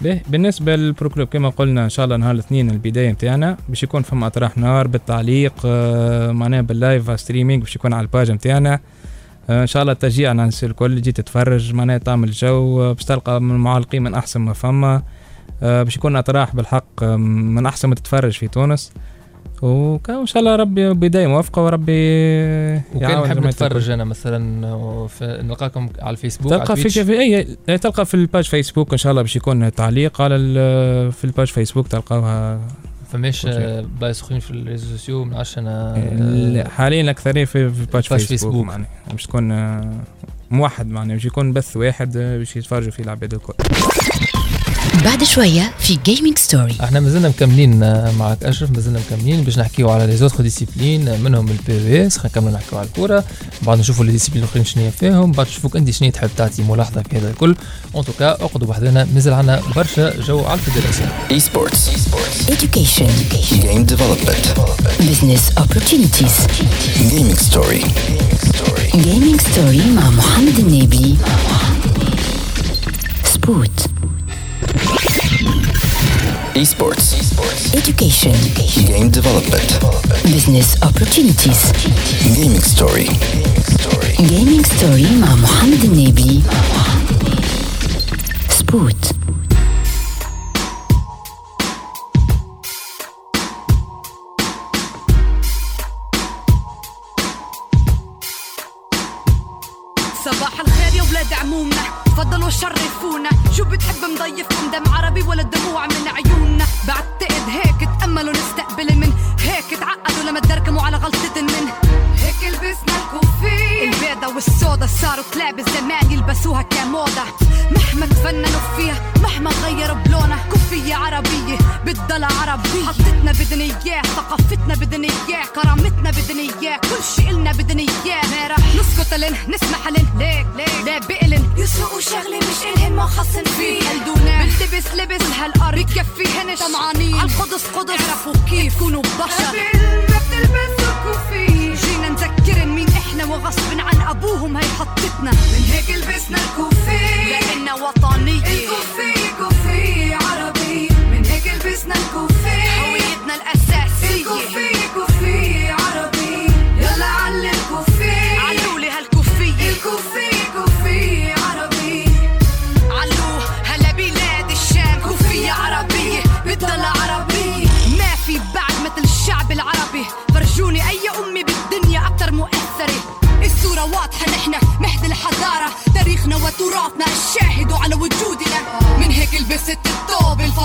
به 0.00 0.20
بالنسبة 0.28 0.76
لل 0.76 0.90
pro 0.90 1.10
club 1.10 1.28
كما 1.28 1.48
قلنا 1.48 1.84
إن 1.84 1.88
شاء 1.88 2.04
الله 2.04 2.16
نهار 2.16 2.30
الاثنين 2.30 2.70
البداية 2.70 3.10
نتاعنا 3.10 3.56
باش 3.68 3.82
يكون 3.82 4.02
فما 4.02 4.26
اطراح 4.26 4.58
نهار 4.58 4.86
بالتعليق 4.86 5.52
آه، 5.64 6.32
معناها 6.32 6.60
بال 6.60 6.80
live 6.80 7.20
streaming 7.20 7.62
باش 7.62 7.76
يكون 7.76 7.92
على 7.92 8.02
ال 8.02 8.08
page 8.08 8.30
نتاعنا 8.30 8.80
آه، 9.50 9.62
إن 9.62 9.66
شاء 9.66 9.82
الله 9.82 9.92
تشجيع 9.92 10.30
على 10.30 10.40
الناس 10.40 10.64
الكل 10.64 11.00
تجي 11.00 11.12
تتفرج 11.12 11.74
معناها 11.74 11.98
تعمل 11.98 12.30
جو 12.30 12.82
آه، 12.82 12.92
باش 12.92 13.04
تلقى 13.04 13.40
من 13.40 13.50
المعلقين 13.50 14.02
من 14.02 14.14
أحسن 14.14 14.40
ما 14.40 14.52
فما 14.52 15.02
آه، 15.62 15.82
باش 15.82 15.96
يكون 15.96 16.16
اطراح 16.16 16.56
بالحق 16.56 17.04
من 17.04 17.66
أحسن 17.66 17.88
ما 17.88 17.94
تتفرج 17.94 18.32
في 18.32 18.48
تونس. 18.48 18.92
وان 19.62 20.26
شاء 20.26 20.40
الله 20.40 20.56
ربي 20.56 20.94
بدايه 20.94 21.26
موفقه 21.26 21.62
وربي 21.64 21.92
وكان 22.94 23.22
نحب 23.22 23.46
نتفرج 23.46 23.90
أنا 23.90 24.04
مثلا 24.04 24.74
وفي- 24.74 25.40
نلقاكم 25.42 25.88
على 26.00 26.10
الفيسبوك 26.10 26.52
على 26.52 26.60
تلقى 26.62 26.76
في 26.76 26.82
Twitch. 26.82 26.98
في 26.98 27.20
اي 27.20 27.56
تلقى 27.78 28.06
في 28.06 28.14
ال 28.14 28.20
page 28.20 28.44
فيسبوك 28.44 28.92
إن 28.92 28.98
شاء 28.98 29.10
الله 29.10 29.22
باش 29.22 29.36
يكون 29.36 29.72
تعليق 29.74 30.20
على 30.20 30.36
في 31.12 31.24
ال 31.24 31.28
page 31.28 31.46
فيسبوك 31.46 31.88
تلقاوها. 31.88 32.60
فماش 33.12 33.46
بلايص 34.00 34.22
اخرين 34.22 34.40
في 34.40 34.50
ال 34.50 34.55
réseaux 34.55 34.86
sociaux 34.90 35.24
ما 35.24 35.34
نعرفش 35.34 35.58
أنا 35.58 35.96
لا، 36.52 36.68
حاليا 36.68 37.00
الأكثرية 37.00 37.44
في 37.44 37.70
في 37.70 37.80
ال 37.80 37.82
page 37.82 37.92
page 37.92 38.20
فيسبوك, 38.20 38.26
فيسبوك. 38.28 38.66
معناها 38.66 38.88
باش 39.12 39.26
تكون 39.26 39.52
آه، 39.52 39.90
موحد 40.50 40.86
معناها 40.86 41.16
باش 41.16 41.24
يكون 41.24 41.52
بث 41.52 41.76
واحد 41.76 42.16
آه، 42.16 42.38
باش 42.38 42.56
يتفرجوا 42.56 42.90
فيه 42.90 43.02
العباد 43.04 43.34
الكل. 43.34 43.54
بعد 45.04 45.24
شوية 45.24 45.72
في 45.78 45.98
Gaming 46.04 46.38
Story 46.38 46.76
إحنا 46.84 47.00
مازلنا 47.00 47.28
مكملين 47.28 47.82
آه، 47.82 48.12
معك 48.12 48.44
أشرف 48.44 48.70
مازلنا 48.70 49.00
مكملين 49.10 49.44
باش 49.44 49.58
نحكيو 49.58 49.90
على 49.90 50.06
les 50.06 50.16
autres 50.16 50.42
disciplines 50.42 51.20
منهم 51.20 51.48
ال 51.48 52.06
PES 52.06 52.18
خلينا 52.18 52.30
نكملوا 52.38 52.58
نحكيو 52.58 52.78
على 52.78 52.86
الكورة. 52.88 53.24
بعد 53.62 53.78
نشوفوا 53.78 54.04
les 54.04 54.12
disciplines 54.12 54.42
الأخرين 54.44 54.64
شنو 54.64 54.84
هي 54.84 54.90
فيهم 54.90 55.32
بعد 55.32 55.46
نشوفوك 55.46 55.76
أنت 55.76 55.90
شنو 55.90 56.10
تحب 56.10 56.30
تعطي 56.36 56.62
ملاحظة 56.62 57.02
في 57.02 57.18
هذا 57.18 57.30
الكل 57.30 57.56
en 57.94 58.04
tout 58.04 58.19
cas 58.19 58.30
اقعدوا 58.30 58.68
بحذنا 58.68 59.08
مازال 59.14 59.32
عندنا 59.32 59.62
برشا 59.76 60.20
جو 60.20 60.44
على 60.44 60.60
ال 60.60 60.64
fédération. 60.64 61.08
Esports. 61.30 61.80
education. 62.50 63.12
Game 63.64 63.84
development. 63.94 64.44
business 65.00 65.44
opportunities. 65.62 66.36
Gaming 66.98 67.36
story. 67.50 67.82
gaming 69.06 69.38
story 69.40 69.86
مع 69.96 70.10
محمد 70.10 70.58
النبي. 70.58 71.16
سبوت 73.24 73.95
Esports. 76.55 77.07
education 77.73 78.33
Game 78.85 79.09
development. 79.09 79.69
business 80.25 80.75
opportunities 80.83 81.61
Gaming 82.35 82.61
story. 82.61 83.07
gaming 84.31 84.63
story 84.65 85.11
مع 85.21 85.35
محمد 85.35 85.83
النبي 85.83 86.41
سبوت 88.49 89.04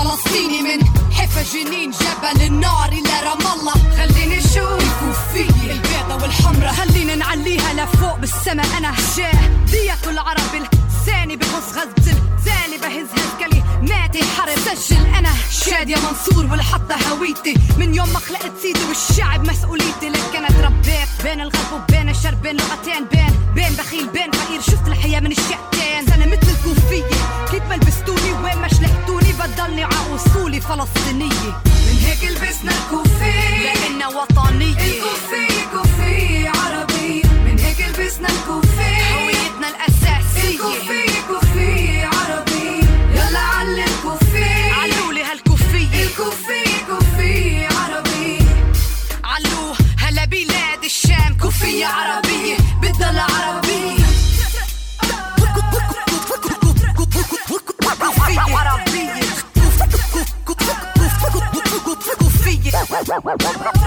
الثوب 0.02 0.18
الفلسطيني 0.18 0.62
من 0.62 0.84
حفا 1.12 1.42
جنين 1.42 1.90
جبل 1.90 2.42
النار 2.46 2.88
إلى 2.92 3.28
رام 3.28 3.60
الله. 3.60 3.72
خليني 3.96 4.38
أشوف 4.38 4.82
الكوفية. 4.82 5.72
البيضة 5.72 6.22
والحمرة. 6.22 6.68
خلينا 6.68 7.14
نعليها 7.14 7.74
لفوق 7.74 8.18
بالسما 8.18 8.62
أنا 8.78 8.94
شاه 9.16 9.48
دية 9.70 10.10
العرب 10.10 10.52
لساني 10.54 11.36
بغص 11.36 11.68
غزل 11.76 12.18
زالي 12.44 12.78
بهز 12.82 13.06
هالكلي 13.16 13.62
ماتي 13.82 14.24
حرب. 14.24 14.58
سجل. 14.76 15.06
أنا 15.18 15.30
شادية 15.50 15.96
منصور 15.96 16.46
والحطة 16.46 16.96
هويتي. 17.10 17.54
من 17.78 17.94
يوم 17.94 18.08
ما 18.12 18.18
خلقت 18.18 18.52
سيدي 18.62 18.84
والشعب 18.88 19.46
مسؤوليتي. 19.48 20.08
لك 20.08 20.36
أنا 20.36 20.48
تربيت 20.48 21.08
بين 21.24 21.40
الغرب 21.40 21.72
وبين 21.72 22.08
الشرق 22.08 22.38
بين 22.42 22.56
لغتين 22.56 23.04
بين 23.12 23.34
بين 23.54 23.72
بخيل 23.72 24.08
بين 24.08 24.30
Woo! 63.24 63.81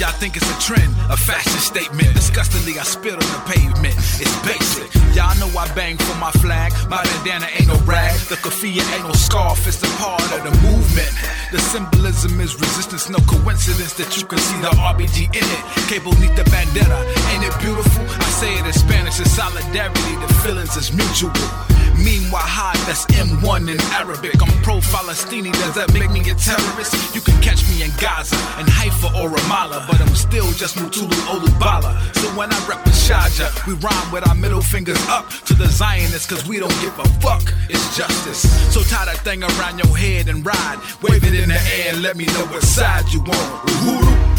A 0.00 0.60
trend, 0.60 0.92
a 1.08 1.16
fashion 1.16 1.58
statement. 1.58 2.14
Disgustingly, 2.14 2.78
I 2.78 2.82
spit 2.82 3.14
on 3.14 3.20
the 3.20 3.42
pavement. 3.46 3.96
It's 4.20 4.36
basic. 4.44 4.92
Y'all 5.14 5.34
know 5.40 5.48
I 5.58 5.72
bang 5.74 5.96
for 5.96 6.14
my 6.16 6.30
flag. 6.32 6.72
My 6.90 7.02
bandana 7.02 7.46
ain't 7.56 7.68
no 7.68 7.76
rag. 7.86 8.12
The 8.28 8.36
kafia 8.36 8.84
ain't 8.94 9.04
no 9.04 9.12
scarf. 9.12 9.66
It's 9.66 9.82
a 9.82 9.88
part 9.96 10.20
of 10.36 10.42
the 10.44 10.52
movement. 10.60 11.10
The 11.52 11.58
symbolism 11.58 12.40
is 12.40 12.54
resistance. 12.60 13.08
No 13.08 13.18
coincidence 13.26 13.94
that 13.94 14.16
you 14.20 14.26
can 14.26 14.38
see 14.38 14.60
the 14.60 14.70
RBG 14.76 15.32
in 15.32 15.44
it. 15.44 15.62
Cable 15.88 16.12
need 16.20 16.36
the 16.36 16.44
bandana. 16.50 17.00
Ain't 17.32 17.44
it 17.44 17.56
beautiful? 17.60 18.04
I 18.04 18.28
say 18.36 18.52
it 18.58 18.66
in 18.66 18.72
Spanish. 18.72 19.18
It's 19.20 19.32
solidarity. 19.32 20.14
The 20.20 20.34
feelings 20.44 20.76
is 20.76 20.92
mutual. 20.92 21.75
Meanwhile, 21.98 22.76
that's 22.86 23.06
M1 23.06 23.70
in 23.70 23.80
Arabic. 23.92 24.40
I'm 24.42 24.62
pro 24.62 24.78
Falastini, 24.78 25.52
does 25.52 25.74
that 25.74 25.92
make 25.92 26.10
me 26.10 26.20
a 26.30 26.34
terrorist? 26.34 27.14
You 27.14 27.20
can 27.20 27.40
catch 27.42 27.66
me 27.68 27.82
in 27.82 27.90
Gaza, 27.98 28.36
in 28.60 28.66
Haifa 28.66 29.08
or 29.18 29.28
Ramallah, 29.30 29.86
but 29.86 30.00
I'm 30.00 30.14
still 30.14 30.50
just 30.52 30.76
Mutulu 30.76 31.16
Olubala. 31.32 31.92
So 32.16 32.28
when 32.38 32.52
I 32.52 32.58
rep 32.66 32.84
Shaja, 33.06 33.48
we 33.66 33.74
rhyme 33.74 34.12
with 34.12 34.26
our 34.28 34.34
middle 34.34 34.60
fingers 34.62 35.00
up 35.08 35.30
to 35.46 35.54
the 35.54 35.66
Zionists, 35.66 36.26
cause 36.26 36.46
we 36.46 36.58
don't 36.58 36.76
give 36.80 36.98
a 36.98 37.08
fuck. 37.20 37.52
It's 37.68 37.96
justice. 37.96 38.42
So 38.72 38.82
tie 38.82 39.06
that 39.06 39.18
thing 39.18 39.42
around 39.42 39.78
your 39.78 39.96
head 39.96 40.28
and 40.28 40.44
ride. 40.44 40.78
Wave 41.02 41.24
it 41.24 41.34
in 41.34 41.48
the 41.48 41.60
air 41.76 41.94
and 41.94 42.02
let 42.02 42.16
me 42.16 42.26
know 42.26 42.46
what 42.52 42.62
side 42.62 43.06
you 43.12 43.20
on. 43.20 43.66
Uhuru. 43.66 44.35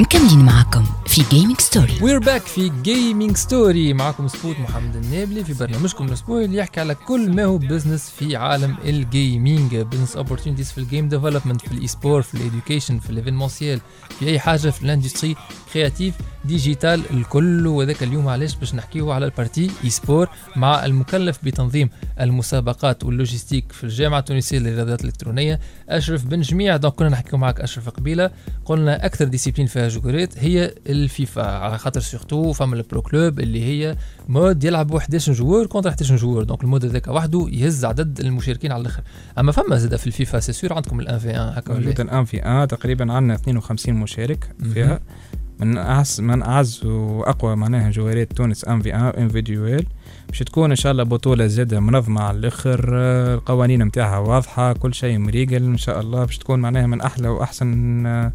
مكملين 0.00 0.38
معكم 0.44 0.84
في 1.06 1.22
Gaming 1.30 1.60
Story 1.60 1.98
we're 2.02 2.18
back 2.18 2.42
في 2.42 2.72
Gaming 2.82 3.36
Story 3.36 3.92
معكم 3.92 4.28
سبوت 4.28 4.58
محمد 4.60 4.96
النابلي 4.96 5.44
في 5.44 5.54
برنامجكم 5.54 6.04
الأسبوعي 6.06 6.44
اللي 6.44 6.56
يحكي 6.58 6.80
على 6.80 6.94
كل 6.94 7.32
ما 7.36 7.44
هو 7.44 7.58
business 7.58 8.10
في 8.18 8.36
عالم 8.36 8.76
ال 8.84 8.97
gaming 8.97 9.76
business 9.76 10.16
opportunities 10.16 10.72
في 10.72 10.78
ال 10.78 10.84
game 10.84 11.08
development 11.08 11.60
في 11.60 11.72
ال 11.72 11.86
e-sport 11.86 12.22
في 12.22 12.34
ال 12.34 12.40
education 12.40 12.98
في 12.98 13.10
ال 13.10 13.15
événementiel 13.15 13.80
في 14.18 14.26
أي 14.28 14.38
حاجة 14.40 14.70
في 14.70 14.82
ال 14.82 14.88
industry 14.88 15.36
creative 15.74 16.14
digital 16.44 17.02
الكل. 17.10 17.66
وذاك 17.66 18.02
اليوم 18.02 18.28
علاش؟ 18.28 18.54
باش 18.54 18.74
نحكيو 18.74 19.10
على 19.10 19.24
ال 19.24 19.70
partie 19.84 19.90
e-sport 19.90 20.28
مع 20.56 20.84
المكلف 20.84 21.38
بتنظيم 21.44 21.90
المسابقات 22.20 23.04
واللوجيستيك 23.04 23.72
في 23.72 23.84
الجامعة 23.84 24.18
التونسية 24.18 24.58
للرياضات 24.58 25.00
الإلكترونية 25.00 25.60
أشرف 25.88 26.24
بن 26.24 26.40
جميع. 26.40 26.76
donc 26.76 26.94
كنا 26.94 27.08
نحكيو 27.08 27.38
معك 27.38 27.60
أشرف 27.60 27.88
قبيلة. 27.88 28.30
قلنا 28.64 29.06
أكثر 29.06 29.24
discipline 29.24 29.66
فيها 29.66 29.88
جوكوريت 29.88 30.38
هي 30.38 30.74
الفيفا 30.86 31.42
على 31.42 31.78
خاطر 31.78 32.00
surtout 32.00 32.52
فما 32.52 32.76
ال 32.76 32.82
pro 32.82 33.02
club 33.02 33.40
اللي 33.40 33.64
هي 33.64 33.96
mode 34.28 34.64
يلعبوا 34.64 34.98
11 34.98 35.32
joueurs 35.32 35.66
contre 35.66 35.90
11 35.90 36.16
joueurs 36.16 36.44
donc 36.44 36.64
ال 36.64 36.68
mode 36.68 36.84
هذاك 36.84 37.08
وحده 37.08 37.46
يهز 37.50 37.84
عدد 37.84 38.20
المشاركين 38.20 38.72
على 38.72 38.80
الآخر. 38.80 39.02
أما 39.38 39.52
فما 39.52 39.76
زاد 39.76 39.96
في 39.96 40.06
الفيفا 40.06 40.40
c'est 40.40 40.52
sûr 40.52 40.72
عندكم 40.72 41.00
ال 41.00 41.06
un 41.06 41.18
في 41.18 41.28
1 41.28 41.38
هكا 41.38 41.72
ولا 41.74 42.24
في 42.24 42.38
ان 42.38 42.68
تقريبا 42.68 43.12
عندنا 43.12 43.34
52 43.34 43.94
مشارك 43.94 44.54
فيها. 44.74 45.00
من 45.60 45.78
اعز 45.78 46.20
من 46.20 46.42
أعز 46.42 46.84
وأقوى 46.84 47.56
معناها 47.56 47.90
جوارات 47.90 48.32
تونس 48.32 48.64
un 48.64 48.80
في 48.82 48.94
un 48.94 49.00
individuel 49.00 49.86
باش 50.28 50.38
تكون 50.38 50.70
إن 50.70 50.76
شاء 50.76 50.92
الله 50.92 51.02
بطولة 51.02 51.46
زاده 51.46 51.80
منظمة 51.80 52.22
على 52.22 52.38
الآخر 52.38 52.90
آه، 52.94 53.34
القوانين 53.34 53.82
نتاعها 53.82 54.18
واضحة 54.18 54.72
كل 54.72 54.94
شيء 54.94 55.18
مريقل 55.18 55.54
إن 55.64 55.76
شاء 55.76 56.00
الله 56.00 56.24
باش 56.24 56.38
تكون 56.38 56.60
معناها 56.60 56.86
من 56.86 57.00
أحلى 57.00 57.28
وأحسن 57.28 58.06
آه، 58.06 58.32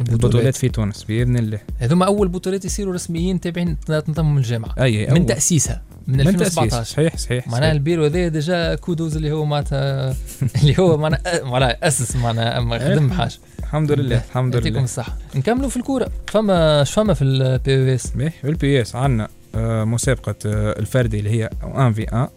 البطولات. 0.00 0.56
في 0.56 0.68
تونس 0.68 1.04
بإذن 1.04 1.36
الله. 1.36 1.58
هذوما 1.78 2.06
أول 2.06 2.28
بطولات 2.28 2.64
يصيروا 2.64 2.94
رسميين 2.94 3.40
تابعين 3.40 3.80
تنظمهم 3.80 4.38
الجامعة. 4.38 4.74
أي 4.80 5.06
من. 5.06 5.26
تأسيسها 5.26 5.82
من 6.08 6.16
من 6.18 6.24
تأسيس. 6.24 6.58
2017 6.58 6.84
صحيح 6.84 7.16
صحيح 7.16 7.48
معناها. 7.48 7.72
البيرو 7.72 8.04
هذا 8.04 8.28
déjà 8.28 8.74
كودوز 8.74 9.16
اللي 9.16 9.32
هو 9.32 9.44
معناتها 9.44 10.14
اللي 10.62 10.78
هو 10.78 10.96
معناها 10.96 11.44
معناها 11.44 11.88
أسس 11.88 12.16
معناها 12.16 12.58
أما 12.58 12.78
خدم 12.78 13.10
حاجة 13.12 13.32
الحمد 13.58 13.92
لله 13.92 14.16
الحمد 14.28 14.54
يعطيكم 14.54 14.74
لله. 14.74 14.84
الصحة. 14.84 15.16
نكملوا 15.34 15.68
في 15.68 15.76
الكورة. 15.76 16.08
فما 16.26 16.84
فما 16.84 17.14
في 17.14 17.24
ال 17.24 17.90
PE 17.90 17.94
S 17.94 18.06
باهي 18.10 18.32
ال 18.44 18.82
PES 18.82 18.96
عندنا 18.96 19.28
آه، 19.54 19.84
مسابقة 19.84 20.34
آه، 20.46 20.78
الفردي 20.78 21.18
اللي 21.18 21.30
هي 21.30 21.50
1 21.62 21.92
في 21.94 22.06
1 22.12 22.28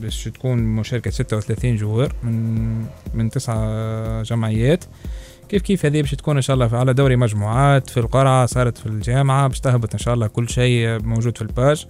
باش 0.00 0.24
تكون 0.24 0.58
مشاركة 0.58 1.10
36 1.10 1.76
joueurs 1.76 2.14
من 2.22 2.84
من 3.14 3.30
تسعة 3.30 4.22
جمعيات. 4.22 4.84
كيف 5.50 5.62
كيف 5.62 5.86
هذه 5.86 6.00
باش 6.00 6.10
تكون 6.10 6.36
إن 6.36 6.42
شاء 6.42 6.54
الله 6.54 6.76
على 6.76 6.94
دوري 6.94 7.16
مجموعات 7.16 7.90
في 7.90 8.00
القرعة 8.00 8.46
صارت 8.46 8.78
في 8.78 8.86
الجامعة 8.86 9.48
باش 9.48 9.60
تهبط 9.60 9.92
إن 9.92 9.98
شاء 9.98 10.14
الله 10.14 10.26
كل 10.26 10.48
شيء 10.48 11.02
موجود 11.02 11.36
في 11.36 11.42
ال 11.42 11.49
page. 11.49 11.86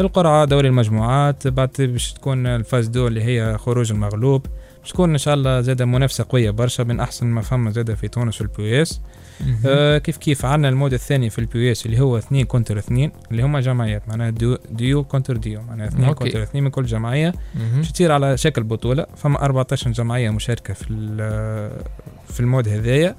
القرعة 0.00 0.44
دوري 0.44 0.68
المجموعات 0.68 1.48
بعد 1.48 1.70
باش 1.78 2.12
تكون 2.12 2.46
ال 2.46 2.53
phase 2.53 2.86
deux 2.88 3.06
اللي 3.06 3.22
هي 3.22 3.58
خروج 3.58 3.92
المغلوب. 3.92 4.46
باش 4.80 4.90
تكون 4.90 5.10
إن 5.10 5.18
شاء 5.18 5.34
الله 5.34 5.60
زادة 5.60 5.84
منافسة 5.84 6.26
قوية 6.28 6.50
برشا 6.50 6.82
من 6.82 7.00
أحسن 7.00 7.26
ما 7.26 7.42
فما 7.42 7.70
زادة 7.70 7.94
في 7.94 8.08
تونس 8.08 8.34
في 8.34 8.40
ال 8.40 8.82
PES. 8.82 9.00
آه 9.66 9.98
كيف 9.98 10.16
كيف؟ 10.16 10.44
عندنا 10.44 10.68
ال 10.68 10.73
mode 10.73 10.92
الثاني 10.92 11.30
في 11.30 11.38
ال 11.38 11.72
PES 11.72 11.86
اللي 11.86 12.00
هو 12.00 12.18
اثنين 12.18 12.46
contre 12.46 12.78
اثنين 12.78 13.12
اللي 13.30 13.42
هما 13.42 13.60
جمعيات 13.60 14.08
معناها 14.08 14.30
duo, 14.30 14.58
duo 14.70 15.04
contre 15.04 15.36
duo 15.36 15.62
معناها 15.62 15.88
اثنين 15.88 16.04
OK. 16.04 16.18
contre 16.18 16.42
اثنين 16.42 16.64
من 16.64 16.70
كل 16.70 16.84
جمعية. 16.84 17.34
باش 17.76 17.92
تصير 17.92 18.12
على 18.12 18.36
شكل 18.36 18.62
بطولة 18.62 19.06
فما 19.16 19.42
14 19.42 19.90
جمعية 19.90 20.30
مشاركة 20.30 20.74
في 20.74 20.90
في 22.30 22.40
ال 22.40 22.46
mode 22.46 22.68
هذايا. 22.68 23.16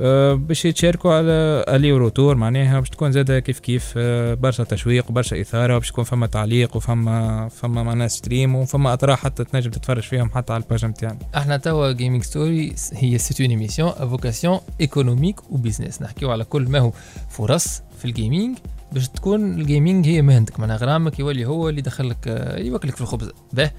آه 0.00 0.34
باش 0.34 0.64
يتشاركوا 0.64 1.14
على 1.14 1.64
ال 1.68 2.08
aller-retour 2.08 2.34
معناها 2.34 2.80
باش 2.80 2.90
تكون 2.90 3.12
زاده 3.12 3.40
كيف 3.40 3.58
كيف 3.58 3.94
آه 3.96 4.34
برشا 4.34 4.64
تشويق 4.64 5.10
وبرشا 5.10 5.40
إثارة 5.40 5.76
وباش 5.76 5.88
يكون 5.88 6.04
فما 6.04 6.26
تعليق 6.26 6.76
وفما 6.76 7.48
فما 7.48 7.82
معناها 7.82 8.08
stream 8.08 8.54
وفما 8.54 8.92
أطراح 8.92 9.18
حتى 9.18 9.44
تنجم 9.44 9.70
تتفرج 9.70 10.02
فيهم 10.02 10.30
حتى 10.30 10.52
على 10.52 10.62
ال 10.62 10.66
page 10.66 10.84
نتاعنا 10.84 11.18
إحنا 11.36 11.56
توا 11.56 11.92
Gaming 11.92 12.22
Story 12.22 12.74
هي 12.92 13.18
c'est 13.18 13.40
une 13.40 13.50
émission 13.50 13.92
à 13.96 14.03
vocation 14.03 14.60
économique 14.80 15.52
و 15.52 15.58
business 15.58 16.02
نحكيو 16.02 16.30
على 16.30 16.44
كل 16.44 16.62
ما 16.62 16.78
هو 16.78 16.92
فرص 17.30 17.82
في 17.98 18.04
ال 18.04 18.12
gaming 18.12 18.58
باش 18.92 19.08
تكون 19.08 19.60
ال 19.60 19.67
gaming 19.67 20.06
هي 20.06 20.22
مهنتك 20.22 20.60
معناها 20.60 20.76
غرامك 20.76 21.18
يولي 21.18 21.44
هو 21.44 21.68
اللي 21.68 21.80
دخلك 21.80 22.16
آه، 22.26 22.58
يوكلك 22.58 22.94
في 22.94 23.00
الخبز. 23.00 23.30
به. 23.52 23.70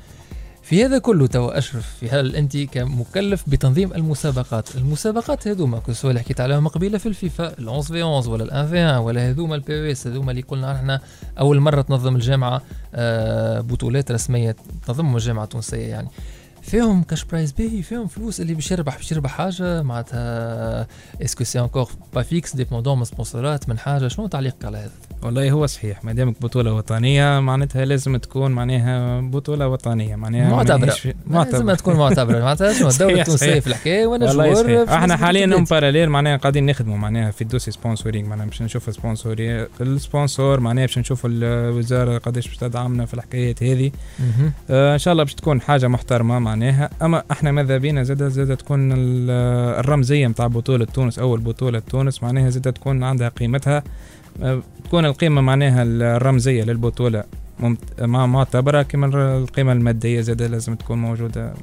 في 0.64 0.86
هذا 0.86 0.98
كله 0.98 1.28
توا 1.28 1.58
أشرف 1.58 1.96
في 2.00 2.10
هل 2.10 2.36
أنت 2.36 2.58
كمكلف 2.58 3.44
بتنظيم 3.48 3.94
المسابقات. 3.94 4.76
المسابقات 4.76 5.48
هذوما 5.48 5.80
que 5.80 5.90
ce 5.90 5.97
soit 5.97 6.10
اللي 6.10 6.22
حكيت 6.22 6.42
عليهم 6.42 6.68
قبيله 6.68 6.98
في 6.98 7.06
الفيفا 7.06 7.60
ال 7.60 7.70
11 7.70 7.94
في 7.94 8.04
11 8.04 8.30
ولا 8.30 8.44
ال 8.44 8.50
1 8.50 8.68
في 8.68 8.86
1 8.86 9.02
ولا 9.02 9.30
هذوما 9.30 9.56
ال 9.56 9.80
PES 9.80 10.08
هذوما 10.08 10.32
اللي 10.32 10.42
قلنا 10.42 10.76
إحنا 10.76 11.02
أول 11.40 11.60
مرة 11.60 11.82
تنظم 11.82 12.16
الجامعة 12.16 12.62
آه، 12.96 13.62
بطولات 13.62 14.12
رسمية 14.12 14.56
تنظمهم 14.88 15.16
الجامعة 15.16 15.44
التونسية 15.44 15.88
يعني. 15.88 16.08
فيهم 16.64 17.04
cash 17.04 17.24
prize 17.24 17.52
باهي 17.52 17.82
فيهم 17.82 18.08
فلوس 18.08 18.42
اللي 18.42 18.54
باش 18.54 18.72
يربح 18.72 18.98
باش 18.98 19.12
يربح 19.12 19.30
حاجة 19.32 19.82
معناتها 19.82 20.88
est-ce 21.22 21.37
que 21.37 21.44
c'est 21.44 21.60
encore 21.60 21.90
pas 22.14 22.22
fixe 22.22 22.56
dépendant 22.56 22.98
من 23.00 23.06
sponsor 23.06 23.62
ات 23.62 23.70
من 23.70 23.80
حاجة 23.80 24.08
شنو 24.08 24.28
تعليقك 24.28 24.66
على 24.66 24.78
هذا؟ 24.78 24.92
والله 25.24 25.52
هو 25.52 25.66
صحيح 25.66 26.04
ما 26.06 26.14
دامك 26.14 26.42
بطولة 26.42 26.74
وطنية 26.74 27.40
معناتها 27.40 27.86
لازم 27.86 28.18
تكون 28.18 28.52
معناها 28.52 29.22
بطولة 29.22 29.68
وطنية 29.68 30.16
معناها 30.16 30.50
معتبرة 30.50 30.96
لازم 31.30 31.74
تكون 31.74 31.96
معتبرة 31.96 32.40
معناتها 32.40 32.74
شنو 32.74 32.90
الدولة 32.94 33.22
التونسية. 33.22 33.60
في 33.60 33.68
الحكاية 33.68 34.06
وأنا. 34.06 34.54
في 34.64 34.94
إحنا 34.94 35.18
حاليا. 35.18 35.46
en 35.46 35.64
parallèle 35.64 36.10
معناها 36.10 36.38
قاعدين 36.38 36.66
نخدموا 36.66 36.98
معناها 36.98 37.32
في 37.32 37.42
ال 37.42 37.46
dossier 37.46 37.72
sponsoring 37.72 38.30
معناها 38.30 38.46
باش 38.46 38.62
نشوف 38.62 38.94
sponsor 38.94 39.68
ال 39.82 39.92
sponsor 39.92 40.60
معناها 40.60 40.86
باش 40.86 40.98
نشوفوا 40.98 41.30
الوزارة 41.34 42.18
قداش 42.18 42.48
باش 42.48 42.58
تدعمنا 42.58 43.06
في 43.06 43.14
الحكايات 43.14 43.64
هذه. 43.64 43.92
آه 44.70 44.94
إن 44.94 45.00
شاء 45.00 45.12
الله 45.12 45.24
باش 45.24 45.34
تكون 45.34 45.62
حاجة 45.62 45.88
محترمة 45.88 46.40
معناها. 46.54 46.90
أما 47.02 47.24
إحنا 47.32 47.52
ماذا 47.52 47.78
بينا؟ 47.78 48.04
زاد 48.04 48.24
زاد 48.28 48.58
تكون 48.58 48.92
ال- 48.92 49.30
الرمزيه 49.80 50.28
نتاع 50.28 50.48
بطولة 50.48 50.86
تونس 50.86 51.20
أول 51.20 51.40
بطولة 51.40 51.80
تونس 51.80 52.24
معناها 52.24 52.50
زاد 52.50 52.74
تكون 52.74 53.04
عندها 53.04 53.30
قيمتها 53.30 53.84
آه، 54.44 54.60
تكون 54.86 55.06
القيمة 55.06 55.42
معناها 55.42 55.84
الرمزية 55.84 56.64
للبطولة. 56.64 57.24
ممت- 57.60 58.02
مع 58.02 58.26
معتبرة 58.26 58.82
كما 58.82 59.38
القيمة 59.38 59.72
المادية 59.72 60.22
زاد 60.22 60.42
لازم 60.42 60.76
تكون 60.76 60.98
موجودة. 60.98 61.54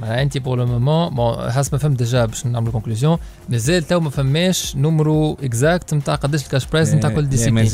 معناها 0.00 0.22
انت 0.22 0.38
pour 0.38 0.58
le 0.58 0.66
moment 0.66 1.14
bon 1.14 1.50
حسب 1.50 1.72
ما 1.74 1.78
فهمت 1.78 1.98
déjà 1.98 2.24
باش 2.26 2.46
نعملوا 2.46 2.72
conclusion 2.72 3.18
مازال 3.48 3.82
تو 3.82 4.00
ما 4.00 4.10
فماش 4.10 4.76
numéro 4.76 5.32
exact 5.42 5.94
نتاع 5.94 6.14
قداش 6.14 6.44
ال 6.44 6.48
cash 6.48 6.66
prize 6.66 6.94
نتاع 6.94 7.10
كل 7.10 7.28
discipline 7.28 7.64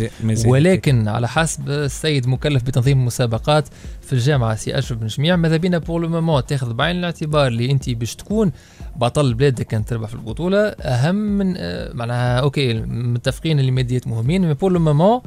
ولكن 0.47 1.09
على 1.09 1.29
حسب 1.29 1.69
السيد 1.71 2.27
مكلف 2.29 2.63
بتنظيم 2.63 3.01
المسابقات 3.01 3.69
في 4.03 4.13
الجامعة 4.13 4.55
سي 4.55 4.79
أشرف 4.79 4.99
بن 4.99 5.07
جميع 5.07 5.37
ماذا 5.37 5.57
بينا 5.57 5.79
pour 5.79 6.01
le 6.01 6.09
moment 6.09 6.47
تاخذ 6.47 6.73
بعين 6.75 6.97
الاعتبار 6.97 7.47
اللي 7.47 7.71
انت 7.71 7.91
باش 7.91 8.15
تكون 8.17 8.53
بطل 8.97 9.35
بلادك 9.35 9.67
كان 9.67 9.85
تربح 9.85 10.09
في 10.09 10.15
البطولة. 10.15 10.59
أهم 10.69 11.15
من 11.15 11.55
آه، 11.57 11.93
معناها 11.95 12.41
OK 12.41 12.75
متفقين 12.89 13.61
اللي 13.61 13.71
ماديات 13.71 14.07
مهمين 14.07 14.49
mais 14.49 14.55
pour 14.55 14.73
le 14.73 14.81
moment 14.81 15.21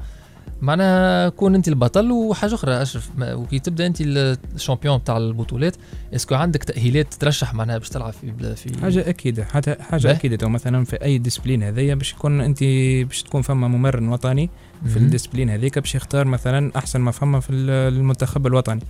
معناها 0.61 1.29
كون 1.29 1.55
انت 1.55 1.67
البطل 1.67 2.11
وحاجة 2.11 2.53
أخرى 2.55 2.81
أشرف. 2.81 3.09
وكي 3.21 3.59
تبدأ 3.59 3.85
انت 3.87 3.97
ال 4.01 4.12
champion 4.12 5.03
تاع 5.03 5.17
البطولات 5.17 5.75
est-ce 6.15 6.28
que 6.28 6.35
عندك 6.35 6.63
تأهيلات 6.63 7.13
ترشح 7.13 7.53
معناها 7.53 7.77
باش 7.77 7.89
تلعب 7.89 8.13
في 8.13 8.31
بلا- 8.31 8.55
في 8.55 8.81
حاجة 8.81 9.09
أكيدة. 9.09 9.43
حاجة 9.45 9.77
حاجة. 9.81 10.11
أكيدة. 10.11 10.47
مثلا 10.47 10.85
في 10.85 10.95
أي 11.03 11.17
discipline 11.17 11.63
هذيا 11.63 11.95
باش 11.95 12.11
يكون 12.13 12.41
انت 12.41 12.63
باش 13.07 13.23
تكون 13.23 13.41
فما 13.41 13.67
ممرن 13.67 14.07
وطني 14.09 14.49
في. 14.85 14.97
ال 14.97 15.02
discipline 15.02 15.49
هذيك 15.49 15.79
باش 15.79 15.95
يختار 15.95 16.27
مثلا 16.27 16.71
أحسن 16.75 17.01
ما 17.01 17.11
فما 17.11 17.39
في 17.39 17.49
ال- 17.49 17.93
المنتخب 17.93 18.47
الوطني. 18.47 18.81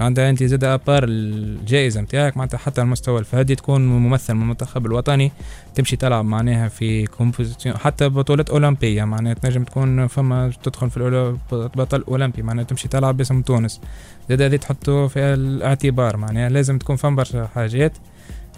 عندها 0.00 0.30
أنت 0.30 0.42
زاد 0.42 0.64
à 0.64 0.72
part 0.72 1.04
الجائزة 1.08 2.00
نتاعك 2.00 2.36
معناتها 2.36 2.58
حتى 2.58 2.80
المستوى 2.82 3.18
الفردي 3.18 3.54
تكون 3.54 3.86
ممثل 3.86 4.34
من 4.34 4.42
المنتخب 4.42 4.86
الوطني 4.86 5.32
تمشي 5.74 5.96
تلعب 5.96 6.24
معناها 6.24 6.68
في 6.68 7.06
compétition 7.06 7.76
حتى 7.76 8.08
بطولات 8.08 8.50
أولمبية 8.50 9.04
معناها 9.04 9.34
تنجم 9.34 9.64
تكون 9.64 10.06
فما 10.06 10.52
تدخل 10.62 10.90
في 10.90 11.36
بطل 11.50 12.04
أولمبي 12.08 12.42
معناها 12.42 12.64
تمشي 12.64 12.88
تلعب 12.88 13.16
باسم 13.16 13.42
تونس. 13.42 13.80
زاد 14.28 14.42
هذه 14.42 14.56
تحطه 14.56 15.06
في 15.06 15.18
الاعتبار 15.20 16.16
معناها 16.16 16.48
لازم 16.48 16.78
تكون 16.78 16.96
فما 16.96 17.16
برشا 17.16 17.46
حاجات. 17.54 17.92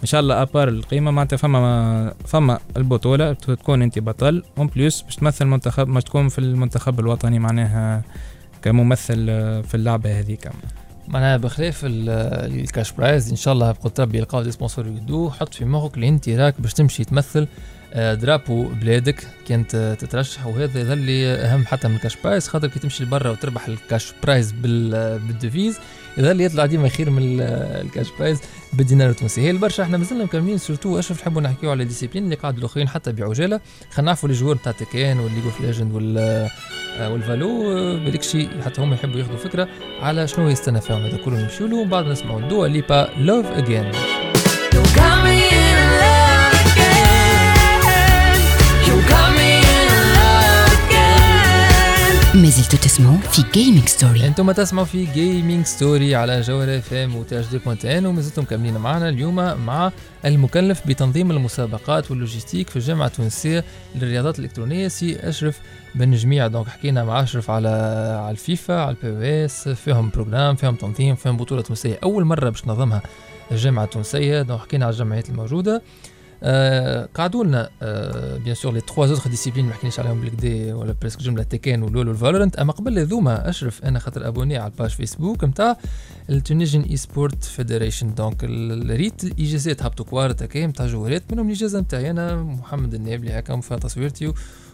إن 0.01 0.05
شاء 0.05 0.21
الله 0.21 0.41
à 0.41 0.46
part 0.46 0.67
القيمة 0.67 1.11
معناتها 1.11 1.37
فما 1.37 2.13
فما 2.27 2.59
البطولة 2.77 3.33
تكون 3.33 3.81
انت 3.81 3.99
بطل 3.99 4.43
en 4.57 4.67
plus 4.67 5.01
باش 5.01 5.15
تمثل 5.15 5.45
منتخب 5.45 5.87
باش 5.87 6.03
تكون 6.03 6.29
في 6.29 6.39
المنتخب 6.39 6.99
الوطني 6.99 7.39
معناها 7.39 8.01
كممثل 8.61 9.25
آه، 9.29 9.61
في 9.61 9.75
اللعبة 9.75 10.19
هذيك. 10.19 10.49
معناها 11.07 11.37
بخلاف 11.37 11.81
ال- 11.85 12.09
ال 12.61 12.67
cash 12.67 12.91
prize 12.91 13.29
إن 13.29 13.35
شاء 13.35 13.53
الله 13.53 13.71
بقدر 13.71 14.03
ربي 14.03 14.17
يلقاو 14.17 14.41
des 14.43 14.51
sponsors 14.51 14.87
يدو 14.87 15.29
حط 15.29 15.53
في 15.53 15.65
مخك 15.65 15.95
اللي 15.95 16.07
انت 16.07 16.29
راك 16.29 16.61
باش 16.61 16.73
تمشي 16.73 17.03
تمثل 17.03 17.47
آه، 17.93 18.13
drapeau 18.13 18.67
بلادك 18.81 19.27
كانت 19.47 19.95
تترشح 19.99 20.47
وهذا 20.47 20.79
يظل 20.81 21.05
أهم 21.25 21.65
حتى 21.65 21.87
من 21.87 21.95
ال 21.95 21.99
cash 21.99 22.17
prize 22.23 22.47
خاطر 22.47 22.67
كي 22.67 22.79
تمشي 22.79 23.03
لبرا 23.03 23.29
وتربح 23.31 23.67
ال 23.67 23.76
cash 23.76 24.13
prize 24.23 24.51
بال- 24.51 25.19
بال 25.19 25.34
devise 25.34 25.79
يظل 26.17 26.41
يطلع 26.41 26.65
ديما 26.65 26.89
خير 26.89 27.09
من 27.09 27.21
ال- 27.23 27.41
ال 27.85 27.89
cash 27.89 28.07
prize 28.19 28.39
بالدينار 28.73 29.09
التونسي. 29.09 29.41
هي 29.41 29.51
البرشا 29.51 29.83
إحنا 29.83 29.97
مازلنا 29.97 30.23
مكملين 30.23 30.57
surtout 30.57 30.99
اشرف 30.99 31.21
نحبوا 31.21 31.41
نحكيو 31.41 31.71
على 31.71 31.83
ال 31.83 31.87
discipline 31.87 32.23
اللي 32.23 32.35
قاعد 32.35 32.57
الأخرين 32.57 32.87
حتى 32.89 33.11
بعجالة. 33.11 33.59
خلينا 33.91 34.05
نعرفوا 34.05 34.29
les 34.29 34.35
joueurs 34.35 34.55
نتاع 34.55 34.71
Tekken 34.71 35.19
وال 35.19 35.25
League 35.25 35.43
of 35.43 35.61
Legends 35.61 35.93
وال 35.93 36.17
آه، 36.99 37.09
وال 37.11 37.31
Valo 37.31 37.71
آه، 37.71 38.05
بالك 38.05 38.23
شيء 38.23 38.49
حتى 38.65 38.81
هم 38.81 38.93
يحبوا 38.93 39.19
ياخذوا 39.19 39.37
فكرة 39.37 39.67
على 40.01 40.27
شنو 40.27 40.49
يستنى 40.49 40.81
فيهم. 40.81 41.05
هذا 41.05 41.17
كله 41.17 41.41
نمشيو 41.41 41.67
له 41.67 41.75
ومن 41.77 41.89
بعد 41.89 42.05
نسمعوا 42.05 42.41
Dua 42.41 42.67
Lipa 42.67 43.09
Love 43.17 43.45
Again 43.45 43.91
ما 52.37 52.49
زلتوا 52.49 52.79
تسمعوا 52.79 53.17
في 53.17 53.43
Gaming 53.53 53.85
Story 53.87 54.27
أنتم 54.27 54.51
تسمعوا 54.51 54.85
في 54.85 55.05
Gaming 55.05 55.65
Story 55.65 56.15
على 56.15 56.41
جوهرة 56.41 56.77
FM 56.77 57.15
وتاج 57.15 57.45
دي 57.51 57.57
بوينت 57.57 57.85
ان 57.85 58.05
وما 58.05 58.21
زلتم 58.21 58.41
مكملين 58.41 58.77
معنا 58.77 59.09
اليوم 59.09 59.35
مع 59.65 59.91
المكلف 60.25 60.87
بتنظيم 60.87 61.31
المسابقات 61.31 62.11
وال 62.11 62.21
logistique 62.21 62.69
في 62.69 62.75
الجامعة 62.75 63.07
التونسية 63.07 63.63
للرياضات 63.95 64.39
الإلكترونية 64.39 64.87
سي 64.87 65.29
أشرف 65.29 65.59
بن 65.95 66.11
جميع. 66.11 66.47
donc 66.47 66.67
حكينا 66.67 67.03
مع 67.03 67.23
أشرف 67.23 67.49
على 67.51 67.69
على 68.21 68.31
الفيفا 68.31 68.81
على 68.81 68.95
ال 69.03 69.19
PES 69.19 69.69
فيهم 69.69 70.09
programme 70.09 70.55
فيهم 70.55 70.75
تنظيم 70.75 71.15
فيهم 71.15 71.37
بطولة 71.37 71.61
تونسية. 71.61 71.99
أول 72.03 72.25
مرة 72.25 72.49
باش 72.49 72.61
تنظمها 72.61 73.01
الجامعة 73.51 73.83
التونسية. 73.83 74.41
donc 74.41 74.59
حكينا 74.61 74.85
على 74.85 74.93
الجمعيات 74.93 75.29
الموجودة. 75.29 75.81
قعدوا 77.15 77.43
لنا 77.43 77.69
bien 78.43 78.55
sûr 78.55 78.73
les 78.73 78.81
trois 78.81 79.05
autres 79.05 79.29
disciplines 79.29 79.65
ما 79.65 79.73
حكيناش 79.73 79.99
عليهم 79.99 80.21
بالكدا 80.21 80.73
ولا 80.75 80.95
presque 81.01 81.19
جمله 81.19 81.43
Tekken 81.43 81.83
و 81.83 81.89
LoL 81.89 82.07
وال 82.07 82.17
Valorant 82.17 82.55
اما 82.55 82.73
قبل 82.73 82.99
هذوما 82.99 83.49
اشرف 83.49 83.85
أنا 83.85 83.99
خاطر 83.99 84.27
abonné 84.27 84.57
على 84.57 84.71
ال 84.71 84.75
page 84.75 84.89
Facebook 84.89 85.43
نتاع 85.43 85.77
ال 86.29 86.81
Tunisian 86.81 86.97
Esports 86.97 87.43
Federation 87.43 88.13
donc 88.13 88.43
ريت 88.89 89.23
الاجازات 89.23 89.83
هبطوا 89.83 90.05
كوارت 90.05 90.43
هكا 90.43 90.67
نتاع 90.67 90.85
joueur 90.85 91.18
ات 91.18 91.23
منهم 91.31 91.47
الاجازه 91.47 91.79
نتاعي 91.79 92.09
أنا 92.11 92.35
محمد 92.35 92.93
النابلي 92.93 93.31
هكا 93.31 93.61
فيها 93.61 93.77
تصويرتي 93.77 94.33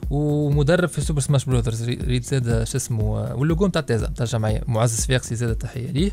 ومدرب 0.09 0.89
في 0.89 1.01
Super 1.01 1.21
Smash 1.21 1.45
Brothers 1.45 1.83
ريت 1.83 2.25
زاد 2.25 2.63
شو 2.63 2.77
اسمه 2.77 3.03
آه، 3.19 3.35
واللوجو 3.35 3.67
نتاع 3.67 3.81
تازا 3.81 4.09
نتاع 4.09 4.25
الجمعيه 4.25 4.61
معزز 4.67 5.05
فيقسي 5.05 5.35
زاد 5.35 5.55
تحية 5.55 5.91
ليه. 5.91 6.11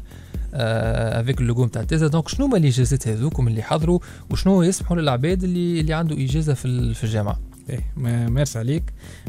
avec 0.55 1.41
ال 1.41 1.46
logo 1.46 1.65
نتاع 1.67 1.85
تازا 1.85 2.07
donc 2.07 2.29
شنو 2.29 2.47
هما 2.47 2.57
الاجازات 2.57 3.09
هذوكم 3.09 3.49
اللي 3.49 3.63
حضروا 3.63 3.99
وشنو 4.31 4.63
يسمحوا 4.63 4.97
للعباد 4.97 5.45
اللي 5.45 5.81
اللي 5.81 5.95
عنده 5.95 6.25
إجازة 6.25 6.55
في 6.55 6.95
في 6.95 7.05
الجامعة؟ 7.05 7.41
إيه 7.71 7.81
ما- 7.97 8.29
ميرسي 8.29 8.59
عليك. 8.59 8.83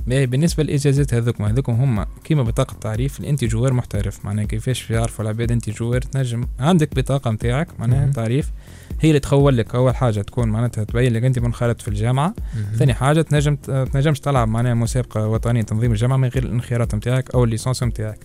بالنسبة 0.07 0.63
للإجازات 0.63 1.13
هذوكم 1.13 1.43
هذوكم 1.43 1.73
هما 1.73 2.07
كيما 2.23 2.43
بطاقة 2.43 2.75
تعريف 2.81 3.19
اللي 3.19 3.29
انت 3.29 3.43
joueur 3.43 3.73
محترف. 3.73 4.25
معناها 4.25 4.45
كيفاش 4.45 4.89
يعرفوا 4.91 5.23
العباد 5.25 5.51
انت 5.51 5.69
joueur 5.69 6.01
تنجم 6.01 6.45
عندك 6.59 6.95
بطاقة 6.95 7.31
نتاعك 7.31 7.67
معناها. 7.79 8.11
تعريف. 8.11 8.51
هي 8.99 9.09
اللي 9.09 9.19
تخول 9.19 9.57
لك. 9.57 9.75
أول 9.75 9.95
حاجة 9.95 10.21
تكون 10.21 10.49
معناتها 10.49 10.83
تبين 10.83 11.13
لك 11.13 11.23
أنت 11.23 11.39
منخرط 11.39 11.81
في 11.81 11.87
الجامعة. 11.87 12.33
ثاني 12.77 12.93
حاجة 12.93 13.21
تنجم 13.21 13.55
تنجمش 13.93 14.19
تلعب 14.19 14.47
معناها 14.47 14.73
مسابقه 14.73 15.27
وطنية 15.27 15.61
تنظيم 15.61 15.91
الجامعة 15.91 16.17
من 16.17 16.27
غير 16.27 16.43
الانخراط 16.43 16.95
نتاعك 16.95 17.31
أو 17.35 17.43
ال 17.43 17.48
licence 17.48 17.83
نتاعك. 17.83 18.19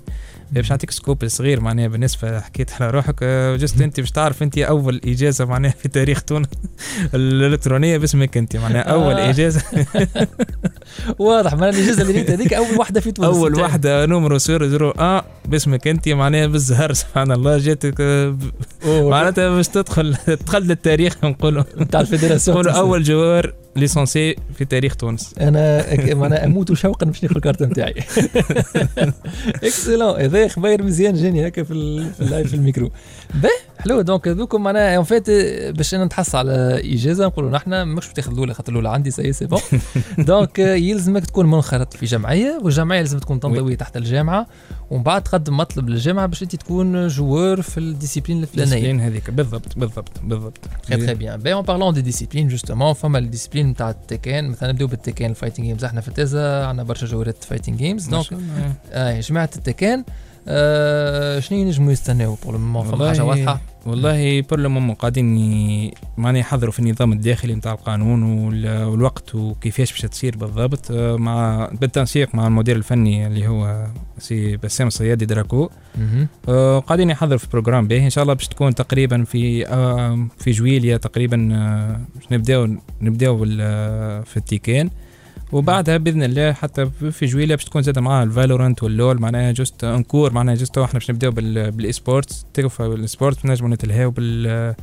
باش 0.53 0.71
نعطيك 0.71 0.91
scoop 0.91 1.27
صغير 1.27 1.61
معناها 1.61 1.89
بالنسبة 1.89 2.41
حكيت 2.41 2.71
على 2.73 2.91
روحك 2.91 3.15
آه، 3.23 3.57
juste 3.57 3.81
أنت 3.81 4.01
باش 4.01 4.11
تعرف 4.11 4.43
أنت 4.43 4.59
أول 4.59 5.01
إجازة 5.05 5.45
معناها 5.45 5.71
في 5.71 5.89
تاريخ 5.89 6.23
تونس 6.23 6.47
الإلكترونية 7.15 7.99
باسمك 7.99 8.37
أنت 8.37 8.57
معناها. 8.57 8.83
أول 8.83 9.15
آه. 9.15 9.31
إجازة. 9.31 9.63
واضح 11.19 11.55
معناها 11.55 11.71
الإجازة 11.71 12.03
اللي 12.03 12.35
هذيك 12.35 12.55
أول 12.55 12.79
واحدة 12.79 13.01
في 13.01 13.13
تونس. 13.13 13.37
أول 13.37 13.55
واحدة 13.61 14.07
numéro 14.07 14.39
zéro 14.39 14.67
zéro 14.67 14.91
آه. 14.91 15.25
باسمك 15.47 15.89
انت 15.89 16.09
معناها 16.09 16.47
بالزهر 16.47 16.93
سبحان 16.93 17.33
الله. 17.33 17.59
جاتك 17.59 18.01
آه، 18.01 18.37
معناتها 18.87 19.49
باش 19.51 19.69
تدخل 19.69 20.17
دخلت 20.47 20.67
للتاريخ 20.67 21.25
نقولوا. 21.25 21.63
نتاع 21.81 22.01
ال 22.01 22.06
fédération 22.06 22.57
نقولوا 22.57 22.73
أول 22.73 23.03
joueur. 23.03 23.53
licencié 23.77 24.37
في 24.59 24.65
تاريخ 24.65 24.97
تونس. 24.97 25.35
أنا 25.41 25.85
معناها 26.15 26.45
أموت 26.45 26.73
شوقا 26.73 27.07
باش 27.07 27.23
ناخذ 27.23 27.37
الكارت 27.37 27.63
نتاعي 27.63 27.95
اكسلون 29.65 30.21
هذا 30.21 30.49
خبير 30.49 30.83
مزيان 30.83 31.15
جاني 31.15 31.49
هكا 31.49 31.63
في 31.63 31.73
ال- 31.73 32.13
في 32.15 32.21
ال 32.21 32.26
live 32.26 32.49
في 32.49 32.55
الميكرو 32.55 32.91
باهي 33.35 33.53
حلو 33.79 34.01
donc 34.01 34.29
هذوكم 34.29 34.63
معناها 34.63 34.97
en 34.97 35.05
fait 35.05 35.31
باش 35.77 35.95
أنا 35.95 36.05
نتحص 36.05 36.35
على 36.35 36.81
اجازه 36.95 37.27
نقولوا 37.27 37.51
نحن 37.51 37.83
ماكش 37.83 38.09
تاخذ 38.09 38.33
الاولى 38.33 38.55
خاطر 38.55 38.73
الاولى 38.73 38.89
عندي 38.89 39.11
c'est 39.11 39.33
c'est 39.33 39.47
bon 39.47 39.61
donc 40.19 40.59
يلزمك 40.59 41.27
تكون 41.27 41.47
منخرط 41.51 41.97
في 41.97 42.07
جمعية 42.07 42.59
والجمعية 42.63 43.01
لازم 43.01 43.19
تكون 43.19 43.41
تنضوي 43.41 43.77
تحت 43.77 43.97
الجامعة 43.97 44.47
ومن 44.91 45.03
بعد 45.03 45.23
تقدم 45.23 45.57
مطلب 45.57 45.89
للجامعة 45.89 46.27
باش 46.27 46.43
أنت 46.43 46.57
تكون 46.57 47.09
joueur 47.09 47.63
في 47.63 47.79
ال 47.81 47.86
discipline 47.86 48.43
الفلانية. 48.43 48.73
ال 48.73 48.75
discipline 48.75 49.01
هذيك. 49.01 49.31
بالضبط 49.31 49.79
بالضبط 49.79 50.13
بالضبط. 50.25 50.59
très 50.89 51.07
très 51.07 51.15
bien 51.15 51.41
puis 51.41 51.53
en 51.53 51.63
parlant 51.63 51.95
des 51.95 52.01
disciplines 52.03 52.49
justement 52.49 52.93
فما 52.93 53.19
ال 53.19 53.23
discipline 53.23 53.66
نتاع 53.67 53.91
ال 53.91 53.99
Tekken 53.99 54.49
مثلا 54.49 54.73
نبداو 54.73 54.89
بال 54.89 54.99
Tekken 54.99 55.31
ال 55.31 55.35
fighting 55.35 55.67
games 55.67 55.85
إحنا 55.85 56.01
في 56.01 56.11
تازا 56.11 56.65
عندنا 56.65 56.83
برشا 56.83 57.07
جوارات 57.07 57.45
fighting 57.45 57.79
games 57.79 58.09
donc. 58.09 58.27
آه 58.93 59.21
جماعة 59.21 59.51
ال 59.57 59.64
Tekken 59.64 60.05
آه 60.49 61.41
شنو 61.41 61.59
ينجموا 61.59 61.93
يستناو 61.93 62.37
pour 62.45 62.53
le 62.53 62.59
moment 62.59 62.85
فما 62.97 63.09
حاجة 63.09 63.25
واضحة. 63.25 63.61
والله 63.87 64.41
pour 64.43 64.61
le 64.61 64.69
moment 64.69 64.95
قاعدين 64.95 65.27
معناها 66.17 66.41
يحضروا 66.41 66.73
في 66.73 66.79
النظام 66.79 67.13
الداخلي 67.13 67.55
نتاع 67.55 67.73
القانون 67.73 68.23
وال- 68.23 68.85
والوقت 68.85 69.35
وكيفاش 69.35 69.91
باش 69.93 70.01
تصير 70.01 70.37
بالضبط 70.37 70.91
آه، 70.91 71.17
مع 71.17 71.69
بالتنسيق 71.81 72.35
مع 72.35 72.47
المدير 72.47 72.77
الفني 72.77 73.27
اللي 73.27 73.49
هو 73.49 73.87
سي 74.19 74.57
بسام 74.57 74.87
الصيادي 74.87 75.25
d'accord. 75.27 75.71
آه، 76.49 76.79
قاعدين 76.79 77.11
يحضروا 77.11 77.39
في 77.39 77.47
programme 77.53 77.89
باهي 77.89 78.05
إن 78.05 78.11
شاء 78.11 78.23
الله 78.23 78.35
باش 78.35 78.49
تكون 78.49 78.75
تقريبا 78.75 79.25
في 79.25 79.67
آه، 79.69 80.27
في 80.39 80.51
جويليا 80.51 80.97
تقريبا 80.97 81.37
باش 82.15 82.33
نبداو 82.33 82.69
نبداو 83.01 83.39
في 84.25 84.37
التيكان. 84.37 84.91
وبعدها 85.53 85.97
بإذن 85.97 86.23
الله 86.23 86.53
حتى 86.53 86.87
في 87.11 87.27
جويليا 87.27 87.57
باش 87.57 87.65
تكون 87.65 87.83
زاد 87.83 87.99
معاها 87.99 88.25
الفالورانت 88.25 88.83
واللول 88.83 89.21
معناها 89.21 89.53
جوست 89.53 89.85
انكور 89.85 90.33
معناها 90.33 90.55
جوست 90.55 90.79
إحنا 90.79 90.99
باش 90.99 91.11
نبداو 91.11 91.31
بال- 91.31 91.71
بالاي 91.71 91.93
سبورتس 91.93 92.45
تكفى 92.55 92.89
بالسبورت 92.89 93.47
نجموا 93.47 93.71
نتلهاو 93.71 94.11
بال 94.11 94.75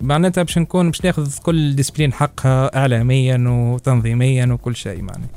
معناتها 0.00 0.42
باش 0.42 0.58
نكون 0.58 0.86
باش 0.90 1.04
ناخذ 1.04 1.38
كل 1.42 1.76
ديسبلين 1.76 2.12
حقها 2.12 2.76
اعلاميا 2.76 3.44
وتنظيميا 3.48 4.46
وكل 4.46 4.76
شيء 4.76 5.02
معناها. 5.02 5.28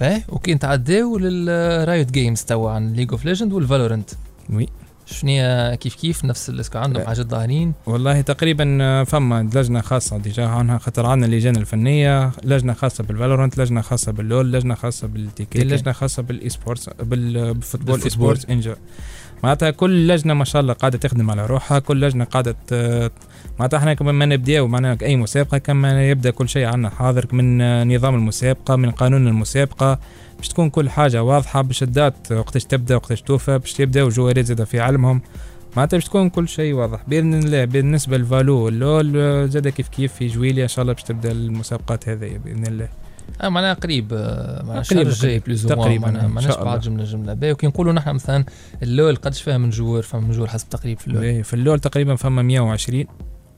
باهي 0.00 0.22
أوكي 0.32 0.54
نتعداو 0.54 1.18
للرايوت 1.18 2.10
جيمز 2.10 2.42
توا 2.42 2.70
عن 2.70 2.92
ليج 2.92 3.10
اوف 3.12 3.24
ليجند 3.24 3.52
والفالورنت 3.52 4.10
وي. 4.52 4.68
شنو 5.10 5.76
كيف 5.76 5.94
كيف 5.94 6.24
نفس 6.24 6.48
الاسكو 6.48 6.78
عندهم 6.78 7.02
لا. 7.02 7.08
حاجات 7.08 7.26
ظاهرين 7.30 7.72
والله 7.86 8.20
تقريبا 8.20 8.78
آه، 8.80 9.04
فما 9.04 9.50
لجنة 9.54 9.80
خاصة 9.80 10.18
ديجا 10.18 10.46
عنها 10.46 10.78
خاطر 10.78 11.06
عندنا 11.06 11.26
اللجان 11.26 11.56
الفنية 11.56 12.30
لجنة 12.44 12.72
خاصة 12.72 13.04
بالفالورانت 13.04 13.58
لجنة 13.58 13.80
خاصة 13.80 14.12
باللول 14.12 14.52
لجنة 14.52 14.74
خاصة 14.74 15.06
بالتيكي 15.08 15.58
تيكي. 15.58 15.74
لجنة 15.74 15.92
خاصة 15.92 16.22
بالاي 16.22 16.48
سبورتس 16.48 16.88
بال- 16.88 17.54
بالفوتبول 17.54 17.88
اي 17.88 17.92
بالفوتبول. 18.02 18.10
سبورتس 18.10 18.44
انجا 18.50 18.76
معناتها 19.42 19.70
كل 19.70 20.08
لجنة 20.08 20.34
ما 20.34 20.44
شاء 20.44 20.62
الله 20.62 20.72
قاعدة 20.72 20.98
تخدم 20.98 21.30
على 21.30 21.46
روحها 21.46 21.78
كل 21.78 22.00
لجنة 22.00 22.24
قاعدة 22.24 22.56
ت- 22.66 23.12
معناتها 23.58 23.78
إحنا 23.78 23.94
كمان 23.94 24.14
ما 24.14 24.26
نبداو 24.26 24.66
معناها 24.68 24.96
أي 25.02 25.16
مسابقة 25.16 25.58
كما 25.58 26.08
يبدأ 26.10 26.30
كل 26.30 26.48
شيء 26.48 26.64
عندنا 26.66 26.90
حاضر 26.90 27.26
من 27.32 27.60
آه، 27.60 27.84
نظام 27.84 28.14
المسابقة 28.14 28.76
من 28.76 28.90
قانون 28.90 29.28
المسابقة 29.28 29.98
باش 30.38 30.48
تكون 30.48 30.70
كل 30.70 30.90
حاجة 30.90 31.22
واضحة 31.22 31.62
باش 31.62 31.82
الدات 31.82 32.32
وقتاش 32.32 32.64
تبدأ 32.64 32.96
وقتاش 32.96 33.22
توفى 33.22 33.58
باش 33.58 33.80
يبداو 33.80 34.08
جواريت 34.08 34.46
زاد 34.46 34.64
في 34.64 34.80
علمهم. 34.80 35.20
معناتها 35.76 35.96
باش 35.96 36.04
تكون 36.04 36.30
كل 36.30 36.48
شيء 36.48 36.74
واضح. 36.74 37.02
بإذن 37.08 37.34
الله 37.34 37.64
بالنسبة 37.64 38.16
للفالو 38.16 38.68
اللول 38.68 39.12
زاد 39.50 39.68
كيف 39.68 39.88
كيف 39.88 40.12
في 40.12 40.26
جويليا 40.26 40.62
إن 40.62 40.68
شاء 40.68 40.82
الله 40.82 40.92
باش 40.92 41.02
تبدأ 41.02 41.32
المسابقات 41.32 42.08
هذه 42.08 42.38
بإذن 42.44 42.66
الله. 42.66 42.88
آه 43.40 43.48
معناها 43.48 43.74
قريب 43.74 44.08
آه، 44.12 44.62
معناها 44.62 44.82
قريب، 44.82 45.06
الشهر 45.08 45.26
الجاي. 45.26 45.38
بلوز 45.38 45.66
تقريباً، 45.66 46.06
معناها 46.06 46.26
معناش 46.28 46.56
بعد. 46.56 46.80
جملة 46.80 47.04
جملة. 47.04 47.34
باهي 47.34 47.52
وكي 47.52 47.66
نقولوا 47.66 47.92
نحن 47.92 48.10
مثلا 48.10 48.44
ال 48.82 48.90
LoL 48.90 49.16
قدش 49.16 49.42
فيها 49.42 49.58
من 49.58 49.70
joueur 49.70 50.02
فما 50.02 50.20
من 50.20 50.30
joueur 50.30 50.48
حسب 50.48 50.68
تقريب 50.68 50.98
في 50.98 51.06
ال 51.08 51.15
LoL. 51.15 51.44
في 51.44 51.54
ال 51.54 51.60
LoL 51.60 51.78
تقريبا 51.78 52.14
فما 52.16 52.42
120 52.42 53.04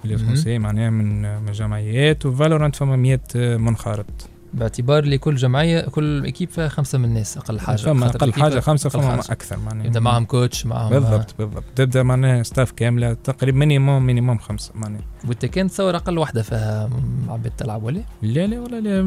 اللي 0.05 0.17
مهم. 0.17 0.27
فرنسي 0.27 0.59
معناها 0.59 0.91
من 0.91 1.39
من 1.43 1.53
جمعيات 1.53 2.27
و 2.27 2.33
Valorant 2.33 2.77
فما 2.77 2.97
100 2.97 3.21
منخرط. 3.37 4.07
باعتبار 4.55 5.03
اللي 5.03 5.19
كل 5.19 5.37
جمعية 5.37 5.81
كل 5.81 6.27
équipe 6.27 6.51
فيها 6.51 6.69
خمسة 6.69 6.99
من 6.99 7.05
الناس 7.05 7.37
أقل 7.39 7.61
حاجة 7.61 7.77
فما 7.77 8.07
أقل 8.07 8.33
حاجة 8.33 8.61
خمسة 8.61 8.89
فما. 8.91 9.21
أكثر 9.21 9.57
معناها 9.59 9.87
يبدا 9.87 10.01
معهم 10.01 10.25
coach 10.25 10.67
معهم 10.67 10.91
بالضبط 10.91 11.35
بالضبط. 11.39 11.65
تبدأ 11.77 12.03
معناها 12.03 12.43
staff 12.43 12.71
كاملة 12.73 13.13
تقريبا 13.13 13.59
minimum 13.59 14.07
minimum 14.07 14.39
خمسة 14.39 14.73
معناها 14.75 15.01
وإنت 15.29 15.47
كان 15.47 15.69
تصور 15.69 15.97
أقل 15.97 16.19
واحدة 16.19 16.43
فيها 16.43 16.91
عباد 17.29 17.53
تلعب 17.59 17.83
ولا؟ 17.83 18.03
لا 18.23 18.47
لا 18.47 18.61
ولا 18.61 18.81
لا 18.81 19.03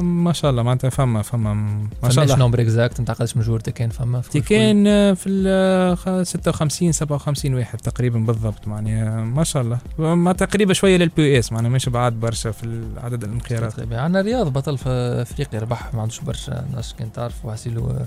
ما 0.00 0.32
شاء 0.32 0.50
الله 0.50 0.62
معناتها 0.62 0.90
فما 0.90 1.22
فما 1.22 1.54
ما 2.02 2.08
شاء 2.10 2.24
الله. 2.24 2.36
نمبر 2.36 2.60
اكزاكت 2.60 3.00
نتاع 3.00 3.14
قداش 3.14 3.36
من 3.36 3.42
جوار 3.42 3.60
كان 3.60 3.90
فما 3.90 4.20
في 4.20 4.40
كان 4.40 4.84
في 5.14 5.28
ال 5.28 5.96
خ- 5.96 6.22
56 6.22 6.92
57 6.92 7.54
واحد 7.54 7.78
تقريبا 7.78 8.18
بالضبط 8.18 8.68
معناها 8.68 9.24
ما 9.24 9.44
شاء 9.44 9.62
الله. 9.62 9.78
ما 10.14 10.32
تقريبا 10.32 10.72
شوية 10.72 10.96
للبي 10.96 11.38
اس 11.38 11.52
معناها 11.52 11.70
مش 11.70 11.88
بعاد 11.88 12.12
برشا 12.12 12.50
في 12.50 12.82
عدد 12.96 13.24
الانخيارات. 13.24 13.72
تقريبا. 13.72 14.00
عندنا 14.00 14.20
رياض 14.22 14.52
بطل 14.52 14.78
في 14.88 15.22
أفريقيا 15.22 15.60
ربح 15.60 15.94
ما 15.94 16.02
عندوش 16.02 16.20
برشا 16.20 16.64
ناس 16.74 16.94
كان 16.98 17.12
تعرف 17.12 17.44
وحسيلو 17.44 17.88
جاي 17.88 18.06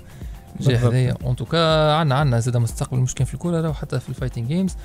بالضبط. 0.60 0.76
هذايا 0.88 1.16
اون 1.24 1.36
توكا 1.36 1.92
عندنا 1.94 2.16
عندنا 2.16 2.40
زاد 2.40 2.58
مستقبل 2.58 2.98
مش 3.00 3.16
كان 3.16 3.26
في 3.26 3.34
الكوره 3.34 3.72
حتى 3.74 4.00
في 4.00 4.10
الفايتنج 4.10 4.48
جيمز 4.48 4.76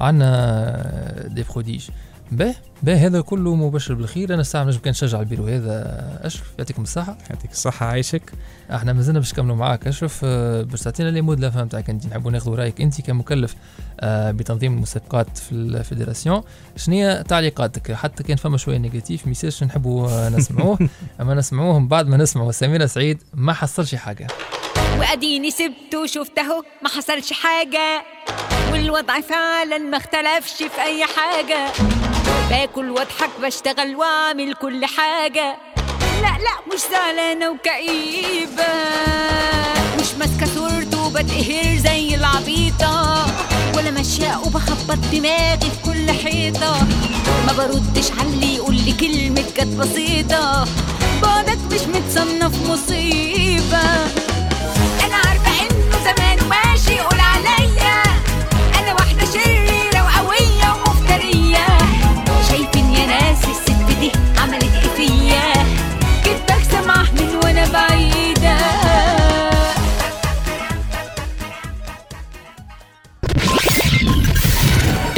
عندنا 0.00 1.28
دي 1.28 1.44
بروديج 1.52 1.88
به 2.32 2.54
به 2.82 3.06
هذا 3.06 3.20
كله 3.20 3.54
مبشر 3.54 3.94
بالخير. 3.94 4.34
أنا 4.34 4.40
الساعة 4.40 4.64
نجم 4.64 4.78
كان 4.78 4.90
نشجع 4.90 5.20
البيرو. 5.20 5.46
هذا 5.46 6.20
أشرف 6.22 6.52
يعطيكم 6.58 6.82
الصحة. 6.82 7.18
يعطيك 7.30 7.50
الصحة 7.50 7.86
عايشك. 7.86 8.32
أحنا 8.72 8.92
مازلنا 8.92 9.18
باش 9.18 9.32
نكملوا 9.32 9.56
معاك 9.56 9.86
أشرف. 9.86 10.20
آه، 10.24 10.62
باش 10.62 10.80
تعطينا 10.80 11.08
les 11.08 11.20
mots 11.20 11.40
de 11.40 11.45
la 11.45 11.50
fin 11.50 11.68
تاعك. 11.68 11.90
أنت 11.90 12.06
نحبوا 12.06 12.30
ناخذوا 12.30 12.56
رأيك 12.56 12.80
أنت 12.80 13.00
كمكلف 13.00 13.54
آه، 14.00 14.30
بتنظيم 14.30 14.74
المسابقات 14.74 15.38
في 15.38 15.52
ال 15.52 15.60
fédération. 15.60 16.42
شنو 16.76 16.94
هي 16.94 17.24
تعليقاتك؟ 17.28 17.92
حتى 17.92 18.22
كان 18.22 18.36
فما 18.36 18.56
شوية 18.56 18.78
négatif 18.78 19.26
message 19.26 19.64
نحبوا 19.64 20.08
آه، 20.08 20.28
نسمعوه. 20.28 20.78
أما 21.20 21.34
نسمعوهم 21.34 21.88
بعد 21.88 22.08
ما 22.08 22.16
نسمعوا 22.16 22.52
سميرة 22.52 22.86
سعيد 22.86 23.22
ما 23.34 23.52
حصلش 23.52 23.94
حاجة. 23.94 24.26
وأديني 24.98 25.50
سبته 25.50 26.02
وشفته 26.02 26.64
ما 26.82 26.88
حصلش 26.88 27.32
حاجة. 27.32 28.04
والوضع 28.74 29.20
فعلا 29.20 29.78
ما 29.78 29.96
اختلفش 29.96 30.56
في 30.56 30.82
أي 30.82 31.04
حاجة. 31.04 31.72
باكل 32.50 32.90
واضحك 32.90 33.30
بشتغل 33.42 33.96
وأعمل 33.96 34.54
كل 34.54 34.86
حاجة. 34.86 35.56
لا 36.22 36.28
لا 36.28 36.74
مش 36.74 36.80
زعلانة 36.90 37.50
وكئيبة. 37.50 38.72
مش 40.00 40.14
ماسكة 40.18 40.46
صورته 40.54 41.06
وبتقهر 41.06 41.76
زي 41.76 42.14
العبيطة. 42.14 43.26
ولا 43.76 43.90
ماشية 43.90 44.38
وبخبط 44.46 44.98
دماغي 45.12 45.70
في 45.70 45.90
كل 45.90 46.10
حيطة. 46.10 46.86
ما 47.46 47.52
بردش 47.52 48.10
اللي 48.22 48.54
يقول 48.54 48.74
لي 48.74 48.92
كلمة 48.92 49.44
كانت 49.56 49.80
بسيطة. 49.80 50.64
بعدك 51.22 51.58
مش 51.72 51.80
متصنف 51.80 52.70
مصيبة. 52.70 54.23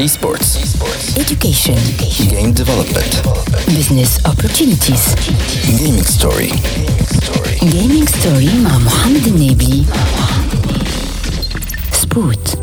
Esports. 0.06 1.18
Education. 1.18 1.74
Game 2.30 2.52
development. 2.52 3.12
Business 3.66 4.24
opportunities. 4.24 5.04
Gaming 5.66 6.04
story. 6.04 6.52
Gaming 7.74 8.06
ستوري 8.08 8.50
مع 8.64 8.78
محمد 8.78 9.26
النبي 9.26 9.84
سبوت 11.92 12.58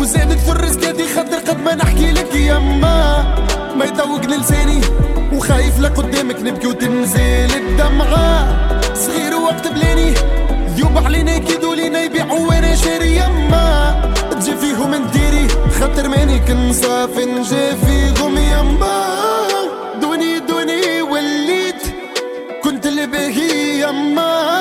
وزاد 0.00 0.32
كثر 0.32 0.64
رزقاتي 0.64 1.08
خاطر 1.14 1.38
قد 1.38 1.60
ما 1.64 1.74
نحكي 1.74 2.10
لك 2.12 2.34
يما 2.34 3.24
ما 3.76 3.84
يطوقني 3.84 4.36
لساني 4.36 4.80
وخايف 5.32 5.80
لقدامك 5.80 6.36
نبكي 6.42 6.66
وتنزل 6.66 7.50
الدمعة. 7.56 8.48
صغير 8.94 9.34
وقت 9.34 9.68
بلاني 9.68 10.14
ذيوب 10.76 10.98
علينا 11.04 11.32
يكيدوا 11.36 11.74
لينا 11.74 12.02
يبيعوا 12.02 12.48
وأنا 12.48 12.74
شاري 12.74 13.16
يما 13.16 13.94
تجي 14.30 14.56
فيهم 14.56 14.94
نديري 14.94 15.48
خاطر 15.80 16.08
ماني 16.08 16.38
كنصاف 16.38 17.18
نجي 17.18 17.76
فيهم 17.86 18.38
يما 18.38 19.06
دوني 20.00 20.38
دوني 20.38 21.02
وليت 21.02 21.82
كنت 22.64 22.86
البهي 22.86 23.80
يما 23.80 24.59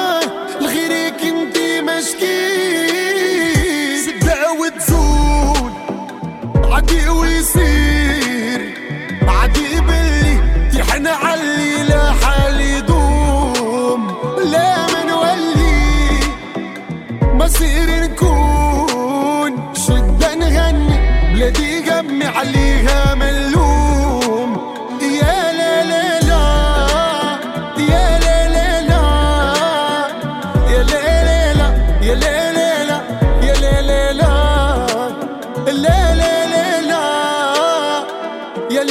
Here 6.90 7.14
we 7.14 7.42
see 7.44 7.79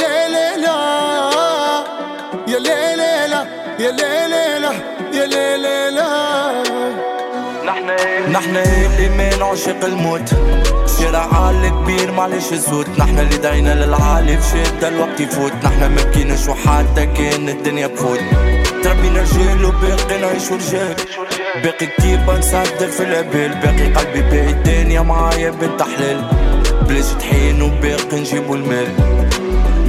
يا 0.09 0.27
لا 0.27 0.55
يا 2.47 3.27
لا 3.27 3.45
يا 3.79 3.91
لا 3.91 4.27
لا 4.27 5.89
لا 5.89 6.09
نحن 8.31 8.55
الايمان 8.57 9.41
عشق 9.41 9.85
الموت. 9.85 10.29
شارع 10.99 11.27
عالي 11.33 11.69
كبير 11.69 12.11
معلش 12.11 12.51
الزوت 12.51 12.89
نحن 12.99 13.19
اللي 13.19 13.37
دعينا 13.37 13.85
للعالي 13.85 14.37
بشدة 14.37 14.87
الوقت 14.87 15.19
يفوت. 15.19 15.51
نحن 15.63 15.79
ما 15.79 16.03
بكيناش 16.03 16.47
وحتى 16.47 17.05
كان 17.05 17.49
الدنيا 17.49 17.87
بفوت 17.87 18.19
تربينا 18.83 19.21
رجال 19.21 19.65
وباقي 19.65 20.21
نعيشو 20.21 20.55
رجال 20.55 20.95
باقي 21.63 21.85
كتير 21.85 22.17
بنصدر 22.27 22.87
في 22.87 23.03
القبال 23.03 23.49
باقي 23.49 23.93
قلبي 23.93 24.21
باقي 24.21 24.49
الدنيا 24.49 25.01
معايا 25.01 25.49
بنت 25.49 25.81
حلال 25.81 26.23
بلاش 26.81 27.13
طحين 27.19 27.61
وباقي 27.61 28.19
نجيبو 28.19 28.55
المال. 28.55 28.87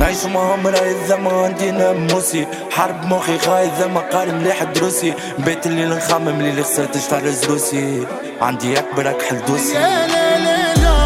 نعيش 0.00 0.24
مغامرة 0.24 0.76
إذا 0.76 1.16
ما 1.16 1.30
عندي 1.32 1.70
ناموسي. 1.70 2.46
حرب 2.70 3.04
مخي 3.04 3.38
خايف 3.38 3.86
ما 3.86 4.00
قارن 4.00 4.34
مليح 4.34 4.62
دروسي. 4.62 5.14
بيت 5.38 5.66
اللي 5.66 5.84
نخمم 5.84 6.40
اللي 6.40 6.62
خسرت 6.62 6.98
شطرز 6.98 7.44
روسي 7.44 8.06
عندي 8.40 8.78
أكبر 8.78 9.10
أكحل 9.10 9.44
دوسي. 9.48 9.74
يا 9.74 10.06
لا 10.06 10.38
لا 10.38 10.74
لا. 10.74 10.96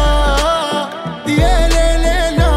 يا 1.27 1.67
لا 1.67 1.97
لا 1.97 2.31
لا. 2.31 2.51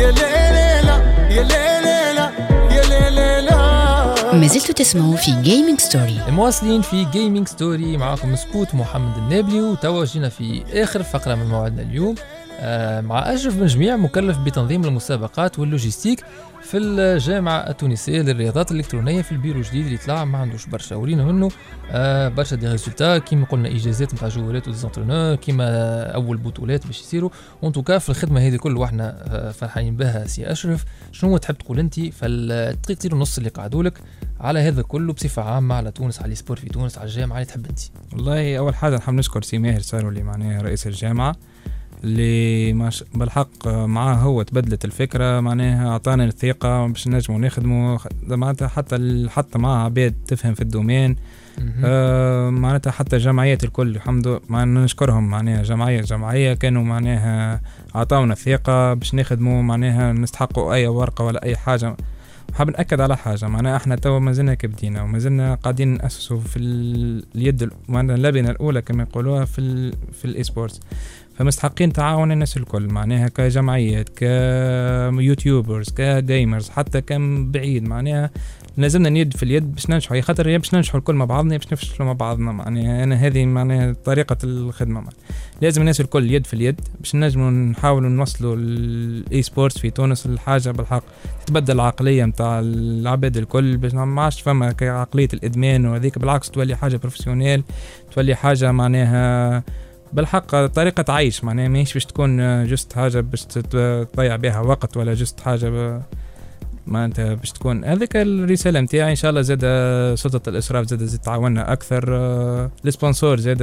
يا 0.00 0.10
لا 0.10 0.52
لا 0.52 0.82
لا. 0.82 0.96
يا 1.30 1.42
لا 1.42 1.80
لا 1.80 2.12
لا. 2.12 2.30
يا 2.70 2.82
لا 2.82 3.10
لا 3.10 3.40
لا. 3.40 4.34
ما 4.34 4.46
زلتوا 4.46 4.74
تسمعوا 4.74 5.16
في 5.16 5.32
جيمنج 5.42 5.80
ستوري 5.80 6.20
مواصلين 6.28 6.82
في 6.82 7.04
جيمنج 7.04 7.48
ستوري 7.48 7.96
معكم 7.96 8.36
سبوت 8.36 8.74
محمد 8.74 9.16
النابلي 9.16 9.60
وتوا 9.60 10.04
جينا 10.04 10.28
في 10.28 10.64
آخر 10.74 11.02
فقرة 11.02 11.34
من 11.34 11.46
موعدنا 11.48 11.82
اليوم. 11.82 12.14
مع 13.00 13.34
أشرف 13.34 13.56
بن 13.56 13.66
جميع 13.66 13.96
مكلف 13.96 14.38
بتنظيم 14.38 14.84
المسابقات 14.84 15.58
وال 15.58 15.69
logistique 15.69 16.24
في 16.62 16.76
الجامعة 16.78 17.58
التونسية 17.58 18.22
للرياضات 18.22 18.72
الإلكترونية 18.72 19.22
في 19.22 19.32
البيرو 19.32 19.58
الجديد 19.58 19.86
اللي 19.86 19.98
طلع. 19.98 20.24
ما 20.24 20.38
عندوش 20.38 20.66
برشا 20.66 20.96
ورينا 20.96 21.24
منه 21.24 21.48
آه، 21.90 22.28
برشا 22.28 22.56
des 22.56 22.68
résultats 22.68 23.18
كيما 23.18 23.46
قلنا 23.46 23.68
إجازات 23.68 24.14
نتاع 24.14 24.28
جوارات 24.28 24.68
و 24.68 24.72
des 24.72 24.86
entraîneurs 24.86 25.34
كيما 25.36 25.66
أول 26.02 26.36
بطولات 26.36 26.86
باش 26.86 27.00
يصيروا. 27.00 27.30
و 27.62 27.65
en 27.65 27.72
tout 27.72 27.87
cas 27.87 27.98
في 27.98 28.08
الخدمة 28.08 28.40
هذه 28.40 28.56
كل 28.56 28.76
وإحنا 28.76 29.16
آه، 29.26 29.50
فرحانين 29.50 29.96
بها 29.96 30.26
سي 30.26 30.52
أشرف. 30.52 30.84
شنو 31.12 31.36
تحب 31.36 31.54
تقول 31.58 31.78
أنت 31.78 32.00
في 32.00 32.26
الدقيقتين 32.26 33.12
ونص 33.12 33.38
اللي 33.38 33.50
قعدوا 33.50 33.82
لك؟ 33.82 34.00
على 34.40 34.60
هذا 34.60 34.82
كله 34.82 35.12
بصفة 35.12 35.42
عامة 35.42 35.74
على 35.74 35.90
تونس 35.90 36.22
على 36.22 36.32
ال 36.32 36.36
sport 36.36 36.56
في 36.56 36.68
تونس 36.68 36.98
على 36.98 37.06
الجامعة 37.06 37.36
اللي 37.36 37.46
تحب 37.46 37.66
أنت؟ 37.66 37.80
والله 38.12 38.58
أول 38.58 38.74
حاجة 38.74 38.96
نحب 38.96 39.14
نشكر 39.14 39.42
سي 39.42 39.58
ماهر 39.58 39.80
صاروا 39.80 40.10
اللي 40.10 40.22
معناها 40.22 40.62
رئيس 40.62 40.86
الجامعة. 40.86 41.36
اللي 42.04 42.72
ماش 42.72 43.04
بالحق 43.14 43.68
معاه 43.68 44.14
هو 44.14 44.42
تبدلت 44.42 44.84
الفكرة 44.84 45.40
معناها 45.40 45.88
اعطانا 45.88 46.24
الثقة 46.24 46.86
باش 46.86 47.08
نجموا 47.08 47.38
نخدموا 47.38 47.98
خ- 47.98 48.06
معناتها 48.28 48.68
حتى 48.68 48.96
ال- 48.96 49.30
حتى 49.30 49.58
مع 49.58 49.84
عباد 49.84 50.14
تفهم 50.26 50.54
في 50.54 50.60
ال 50.62 50.68
domaine. 50.68 51.16
آه 51.84 52.50
معناتها 52.50 52.90
حتى 52.90 53.16
الجمعيات 53.16 53.64
الكل 53.64 53.88
الحمد 53.96 54.28
لله. 54.28 54.40
معناها 54.48 54.84
نشكرهم 54.84 55.30
معناها 55.30 55.62
جمعية 55.62 56.00
جمعية 56.00 56.54
كانوا 56.54 56.82
معناها 56.82 57.60
عطاونا 57.94 58.32
الثقة 58.32 58.94
باش 58.94 59.14
نخدموا 59.14 59.62
معناها 59.62 60.12
نستحقوا 60.12 60.74
أي 60.74 60.86
ورقة 60.86 61.24
ولا 61.24 61.42
أي 61.42 61.56
حاجة. 61.56 61.96
حاب 62.54 62.70
نأكد 62.70 63.00
على 63.00 63.16
حاجة 63.16 63.46
معناها 63.48 63.76
إحنا 63.76 63.96
توا 63.96 64.18
مازلنا 64.18 64.54
كي 64.54 64.70
بدينا 64.70 65.02
ومازلنا 65.02 65.54
قاعدين 65.54 65.88
ناسسوا 65.88 66.40
في 66.40 66.56
ال- 66.58 67.24
اليد 67.34 67.62
ال- 67.62 67.70
معناها 67.88 68.16
اللبنة 68.16 68.50
الأولى 68.50 68.82
كما 68.82 69.02
يقولوها 69.02 69.44
في 69.44 69.58
ال 69.58 69.94
في 70.12 70.24
ال 70.24 70.42
esports 70.44 70.80
فمستحقين 71.38 71.92
تعاون 71.92 72.32
الناس 72.32 72.56
الكل 72.56 72.88
معناها 72.88 73.28
كجمعيات 73.28 74.08
ك 74.08 74.26
YouTubers 74.26 75.90
ك 75.90 76.01
gamers 76.01 76.68
حتى 76.68 77.00
كم 77.00 77.50
بعيد 77.50 77.82
معناها 77.82 78.30
لازمنا 78.76 79.08
اليد 79.08 79.36
في 79.36 79.42
اليد 79.42 79.74
باش 79.74 79.90
ننجحوا 79.90 80.20
خاطر 80.20 80.58
باش 80.58 80.74
ننجحوا 80.74 81.00
الكل 81.00 81.14
مع 81.14 81.24
بعضنا 81.24 81.56
باش 81.56 81.72
نفشلوا 81.72 82.06
مع 82.08 82.12
بعضنا 82.12 82.52
معناها 82.52 83.04
أنا 83.04 83.14
هذه 83.14 83.46
معناها 83.46 83.96
طريقة 84.04 84.36
الخدمة 84.44 84.94
معناها. 84.94 85.14
لازم 85.60 85.80
الناس 85.80 86.00
الكل 86.00 86.30
يد 86.30 86.46
في 86.46 86.54
اليد 86.54 86.80
باش 87.00 87.14
نجموا 87.14 87.50
نحاولوا 87.50 88.08
نوصلوا 88.08 88.56
ال 88.56 89.42
esports 89.42 89.78
في 89.78 89.90
تونس 89.90 90.26
الحاجة 90.26 90.70
بالحق 90.70 91.02
تبدل 91.46 91.74
العقلية 91.74 92.24
نتاع 92.24 92.60
العباد 92.60 93.36
الكل 93.36 93.76
باش 93.76 93.94
ما 93.94 94.22
عادش 94.22 94.40
فما 94.40 94.74
عقليه 94.82 95.28
الإدمان 95.34 95.86
وهذيك 95.86 96.18
بالعكس 96.18 96.50
تولي 96.50 96.76
حاجة 96.76 96.96
professionnelle 96.96 97.62
تولي 98.14 98.34
حاجة 98.34 98.72
معناها 98.72 99.62
بالحق 100.14 100.66
طريقة 100.66 101.12
عيش 101.12 101.44
معناها 101.44 101.68
ماهيش 101.68 101.94
باش 101.94 102.04
تكون 102.06 102.66
juste 102.66 102.92
حاجة 102.92 103.20
باش 103.20 103.44
تضيع 103.44 104.36
بها 104.36 104.60
وقت 104.60 104.96
ولا 104.96 105.14
juste 105.14 105.40
حاجة 105.40 106.00
انت 106.88 107.20
باش 107.20 107.52
تكون. 107.52 107.84
هذيك 107.84 108.16
الرسالة 108.16 108.80
نتاعي 108.80 109.10
إن 109.10 109.16
شاء 109.16 109.30
الله 109.30 109.40
زاد 109.40 109.60
سلطة 110.14 110.48
الإسراف 110.48 110.86
زاد 110.86 111.02
زاد 111.02 111.20
تعاوننا 111.20 111.72
أكثر 111.72 112.16
آه، 112.16 112.70
ال 112.84 112.90
sponsors 112.90 113.40
زاد 113.40 113.60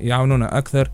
يعاونونا 0.00 0.58
أكثر. 0.58 0.90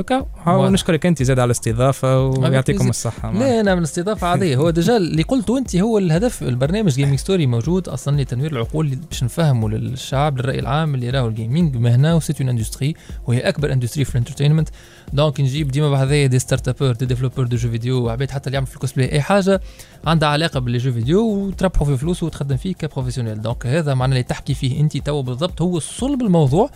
هكا 0.00 0.16
واضح. 0.16 0.28
حاول 0.44 0.72
نشكرك 0.72 1.06
أنت 1.06 1.22
زاد 1.22 1.38
على 1.38 1.46
الاستضافة 1.46 2.24
ويعطيكم. 2.26 2.88
الصحة 2.88 3.32
لا 3.32 3.60
أنا 3.60 3.74
من 3.74 3.82
استضافه 3.82 4.26
عادية 4.26 4.56
هو 4.56 4.70
déjà 4.70 4.96
اللي 4.96 5.22
قلته 5.22 5.58
أنت 5.58 5.76
هو 5.76 5.98
الهدف 5.98 6.42
البرنامج 6.42 6.92
Gaming 6.92 7.18
Story 7.18 7.46
موجود 7.46 7.88
أصلا 7.88 8.22
لتنوير 8.22 8.52
العقول 8.52 8.88
باش 9.10 9.24
نفهموا 9.24 9.68
للشعب 9.70 10.38
للراي 10.38 10.58
العام 10.58 10.94
اللي 10.94 11.10
راهو 11.10 11.28
ال 11.28 11.35
gaming 11.35 11.76
مهنه 11.76 12.16
و 12.16 12.20
c'est 12.20 12.40
une 12.40 12.48
industrie 12.48 12.94
وهي 13.26 13.40
أكبر 13.40 13.72
industrie 13.72 14.04
في 14.04 14.10
ال 14.10 14.14
entertainment 14.14 14.68
donc 15.12 15.40
نجيب 15.40 15.68
ديما 15.70 15.90
بحذايا 15.90 16.26
des 16.26 16.38
startupeurs 16.38 16.92
des 16.92 17.06
développeurs 17.06 17.46
de 17.46 17.56
jeux 17.56 17.70
vidéo 17.70 18.04
وعباد 18.04 18.30
حتى 18.30 18.46
اللي 18.46 18.54
يعمل 18.54 18.66
في 18.66 18.74
الكوسبلاي 18.74 19.12
أي 19.12 19.20
حاجة 19.22 19.60
عندها 20.04 20.28
علاقة 20.28 20.60
ب 20.60 20.64
les 20.64 20.78
jeux 20.78 20.92
vidéo 20.92 21.20
وتربحوا 21.28 21.86
في 21.86 21.96
فلوس 21.96 22.22
وتخدم 22.22 22.56
فيه 22.56 22.74
ك 22.74 22.79
professionnel 22.79 23.42
donc 23.42 23.66
هذا 23.66 23.94
معناه 23.94 24.12
اللي 24.12 24.22
تحكي 24.22 24.54
فيه 24.54 24.80
أنت 24.80 24.96
توا 24.96 25.22
بالضبط 25.22 25.62
هو 25.62 25.78
صلب 25.78 26.22
الموضوع 26.22 26.70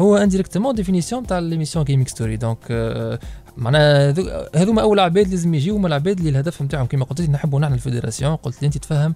هو 0.00 0.16
indirectement 0.16 0.74
définition 0.74 1.26
تاع 1.26 1.38
l'émission 1.38 1.84
Gaming 1.84 2.08
Story 2.08 2.36
donc 2.36 2.58
آه، 2.70 3.18
معناها 3.56 4.12
ذو- 4.12 4.30
هذوما 4.56 4.82
أول 4.82 5.00
عباد 5.00 5.28
لازم 5.28 5.54
يجيو 5.54 5.76
هما 5.76 5.88
العباد 5.88 6.18
اللي 6.18 6.30
الهدف 6.30 6.62
نتاعهم. 6.62 6.86
كما 6.86 7.04
قلت 7.04 7.20
لي 7.20 7.26
نحبوا 7.26 7.60
نحن 7.60 7.72
ال 7.72 7.78
fédération 7.78 8.36
قلت 8.36 8.62
لي 8.62 8.66
أنت 8.66 8.78
تفهم 8.78 9.14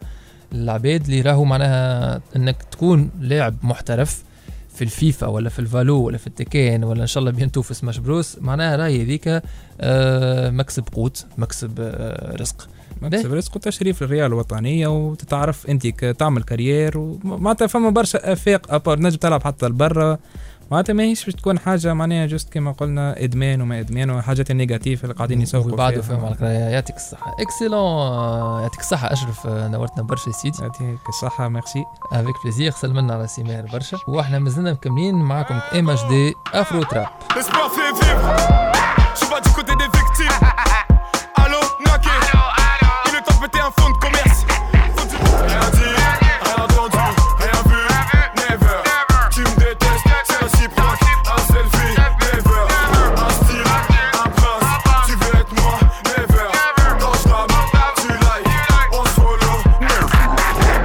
العباد 0.53 1.05
اللي 1.05 1.21
راهو 1.21 1.45
معناها 1.45 2.21
إنك 2.37 2.63
تكون 2.63 3.11
لاعب 3.21 3.55
محترف 3.63 4.23
في 4.83 4.87
الفيفا 4.87 5.27
ولا 5.27 5.49
في 5.49 5.59
ال 5.59 5.67
Valo 5.67 6.03
ولا 6.03 6.19
في 6.19 6.27
ال 6.27 6.35
Tekken 6.35 6.85
ولا 6.85 7.03
إن 7.03 7.07
شاء 7.07 7.21
الله 7.21 7.33
بينتو 7.33 7.63
في 7.63 7.75
Smash 7.75 7.99
Bros 7.99 8.39
معناها 8.41 8.77
راهي 8.77 9.03
هذيك 9.03 9.43
آه، 9.81 10.51
مكسب 10.51 10.85
قوت 10.93 11.27
مكسب 11.39 11.71
آه، 11.81 12.37
رزق. 12.37 12.69
مكسب 13.03 13.35
رزق 13.35 13.57
وتشريف 13.57 14.03
للرياضة 14.03 14.27
الوطنية 14.27 14.87
وتتعرف 14.87 15.67
أنت 15.67 15.87
تعمل 16.05 16.43
carrière 16.43 16.99
ومعناتها 16.99 17.67
فما 17.67 17.91
برشا 17.91 18.33
آفاق 18.33 18.75
à 18.75 18.79
part 18.79 18.99
نجم 18.99 19.17
تلعب 19.17 19.43
حتى 19.43 19.67
لبرا. 19.67 20.19
معناتها 20.73 20.93
ماهيش 20.93 21.25
باش 21.25 21.35
تكون 21.35 21.59
حاجة 21.59 21.95
معناها 21.95 22.27
juste 22.27 22.53
كما 22.53 22.73
قلنا 22.73 23.25
إدمان 23.25 23.61
وما 23.61 23.81
إدمان 23.81 24.11
وحاجات 24.11 24.51
ال 24.51 24.57
négatif 24.57 25.05
اللي 25.05 25.15
قاعدين 25.15 25.41
يسوقوا 25.41 25.73
وبعده 25.73 26.03
فيها. 26.03 26.17
فهم 26.17 26.35
على. 26.41 26.55
يعطيك 26.55 26.97
الصحة. 26.97 27.37
Excellent 27.41 28.63
يعطيك 28.63 28.81
الصحة 28.81 29.13
أشرف 29.13 29.47
آه، 29.47 29.69
نورتنا 29.69 30.03
برشا 30.03 30.29
يا 30.29 30.33
سيدي. 30.35 30.63
يعطيك 30.63 31.09
الصحة 31.09 31.49
ميرسي 31.49 31.85
avec 32.13 32.35
plaisir 32.45 32.73
سلمنا 32.73 33.15
على 33.15 33.27
سيمير 33.27 33.67
برشا. 33.73 33.99
وإحنا 34.09 34.39
مازلنا 34.39 34.73
مكملين 34.73 35.15
معاكم 35.15 35.55
MHD 35.79 36.05
Afro 36.05 36.83
Trap 36.83 37.09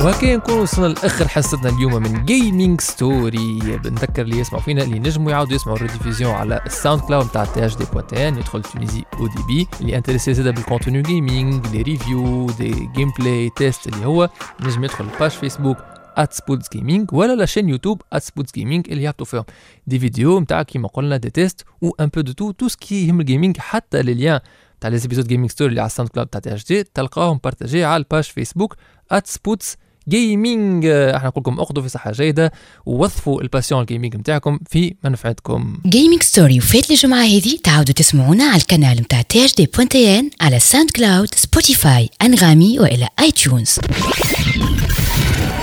وهكا 0.07 0.35
نكون 0.35 0.59
وصلنا 0.59 0.87
لاخر 0.87 1.27
حصتنا 1.27 1.69
اليوم 1.69 1.93
من 1.93 2.25
جيمنج 2.25 2.81
ستوري 2.81 3.59
بنذكر 3.83 4.21
اللي 4.21 4.39
يسمعوا 4.39 4.63
فينا 4.63 4.83
اللي 4.83 4.99
نجموا 4.99 5.31
يعاودوا 5.31 5.55
يسمعوا 5.55 5.77
الريديفيزيون 5.77 6.31
على 6.31 6.61
الساوند 6.65 7.01
كلاود 7.01 7.25
نتاع 7.25 7.45
تي 7.45 7.65
اش 7.65 7.75
دي 7.75 7.85
بوان 7.93 8.37
يدخل 8.37 8.61
تونيزي 8.61 9.03
أو 9.13 9.27
دي 9.27 9.43
بي 9.47 9.67
اللي 9.81 9.97
انتريسي 9.97 10.33
زاده 10.33 10.51
بالكونتوني 10.51 11.01
جيمنج 11.01 11.67
لي 11.67 11.81
ريفيو 11.81 12.49
دي 12.49 12.89
جيم 12.95 13.11
بلاي 13.19 13.49
تيست 13.49 13.87
اللي 13.87 14.05
هو 14.05 14.29
نجم 14.61 14.83
يدخل 14.83 15.05
الباج 15.05 15.31
فيسبوك 15.31 15.77
ات 16.17 16.33
سبوتس 16.33 16.69
جيمنج 16.73 17.13
ولا 17.13 17.35
لا 17.35 17.45
شين 17.45 17.69
يوتيوب 17.69 18.01
سبوتس 18.17 18.53
جيمنج 18.53 18.91
اللي 18.91 19.03
يحطوا 19.03 19.25
فيهم 19.25 19.43
دي 19.87 19.99
فيديو 19.99 20.39
نتاع 20.39 20.63
كيما 20.63 20.87
قلنا 20.87 21.17
دي 21.17 21.29
تيست 21.29 21.65
و 21.81 21.91
ان 21.99 22.07
بو 22.07 22.21
دو 22.21 22.31
تو 22.31 22.51
تو 22.51 22.67
سكي 22.67 23.07
يهم 23.07 23.19
الجيمنج 23.19 23.57
حتى 23.57 24.01
لي 24.01 24.13
ليان 24.13 24.39
تاع 24.81 24.89
لي 24.89 24.97
زيبيزود 24.97 25.27
جيمنج 25.27 25.49
ستوري 25.49 25.69
اللي 25.69 25.81
على 25.81 25.87
الساوند 25.87 26.09
كلاود 26.09 26.27
تاع 26.27 26.39
تي 26.39 26.53
اش 26.53 26.65
دي 26.65 26.83
تلقاهم 26.83 27.39
بارتاجي 27.43 27.85
على 27.85 27.97
الباج 27.97 28.23
فيسبوك 28.23 28.75
Spots 29.23 29.77
Gaming 30.09 30.85
أحنا 30.85 31.27
نقول 31.27 31.41
لكم 31.41 31.59
اخذوا 31.59 31.83
في 31.83 31.89
صحة 31.89 32.11
جيدة 32.11 32.51
ووظفوا 32.85 33.41
ال 33.41 33.46
passion 33.46 33.81
ال 33.81 33.86
gaming 33.86 34.15
نتاعكم 34.15 34.59
في 34.69 34.95
منفعتكم 35.03 35.77
Gaming 35.85 36.23
Story 36.23 36.57
وفات 36.57 36.91
الجمعة 36.91 37.23
هذه 37.23 37.57
تعاودوا 37.63 37.93
تسمعونا 37.93 38.43
على 38.43 38.61
القناة 38.61 38.93
متاع 38.93 39.21
THD 39.21 39.45
point 39.45 40.19
TN 40.19 40.29
على 40.41 40.59
SoundCloud 40.59 41.33
Spotify 41.35 42.09
Anghami 42.21 42.79
ولا 42.79 43.07
iTunes 43.19 43.79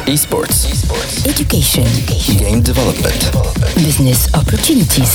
Esports. 0.06 0.58
Education. 1.32 1.88
Game 2.42 2.60
development. 2.70 3.20
Business 3.86 4.20
opportunities. 4.40 5.12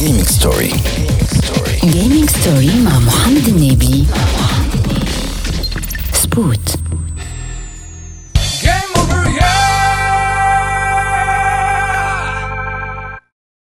Gaming 0.00 0.24
story. 0.38 0.72
Gaming 1.96 2.28
story 2.38 2.70
مع 2.84 2.98
محمد 2.98 3.48
النبي. 3.48 4.04
سبوت 6.12 6.85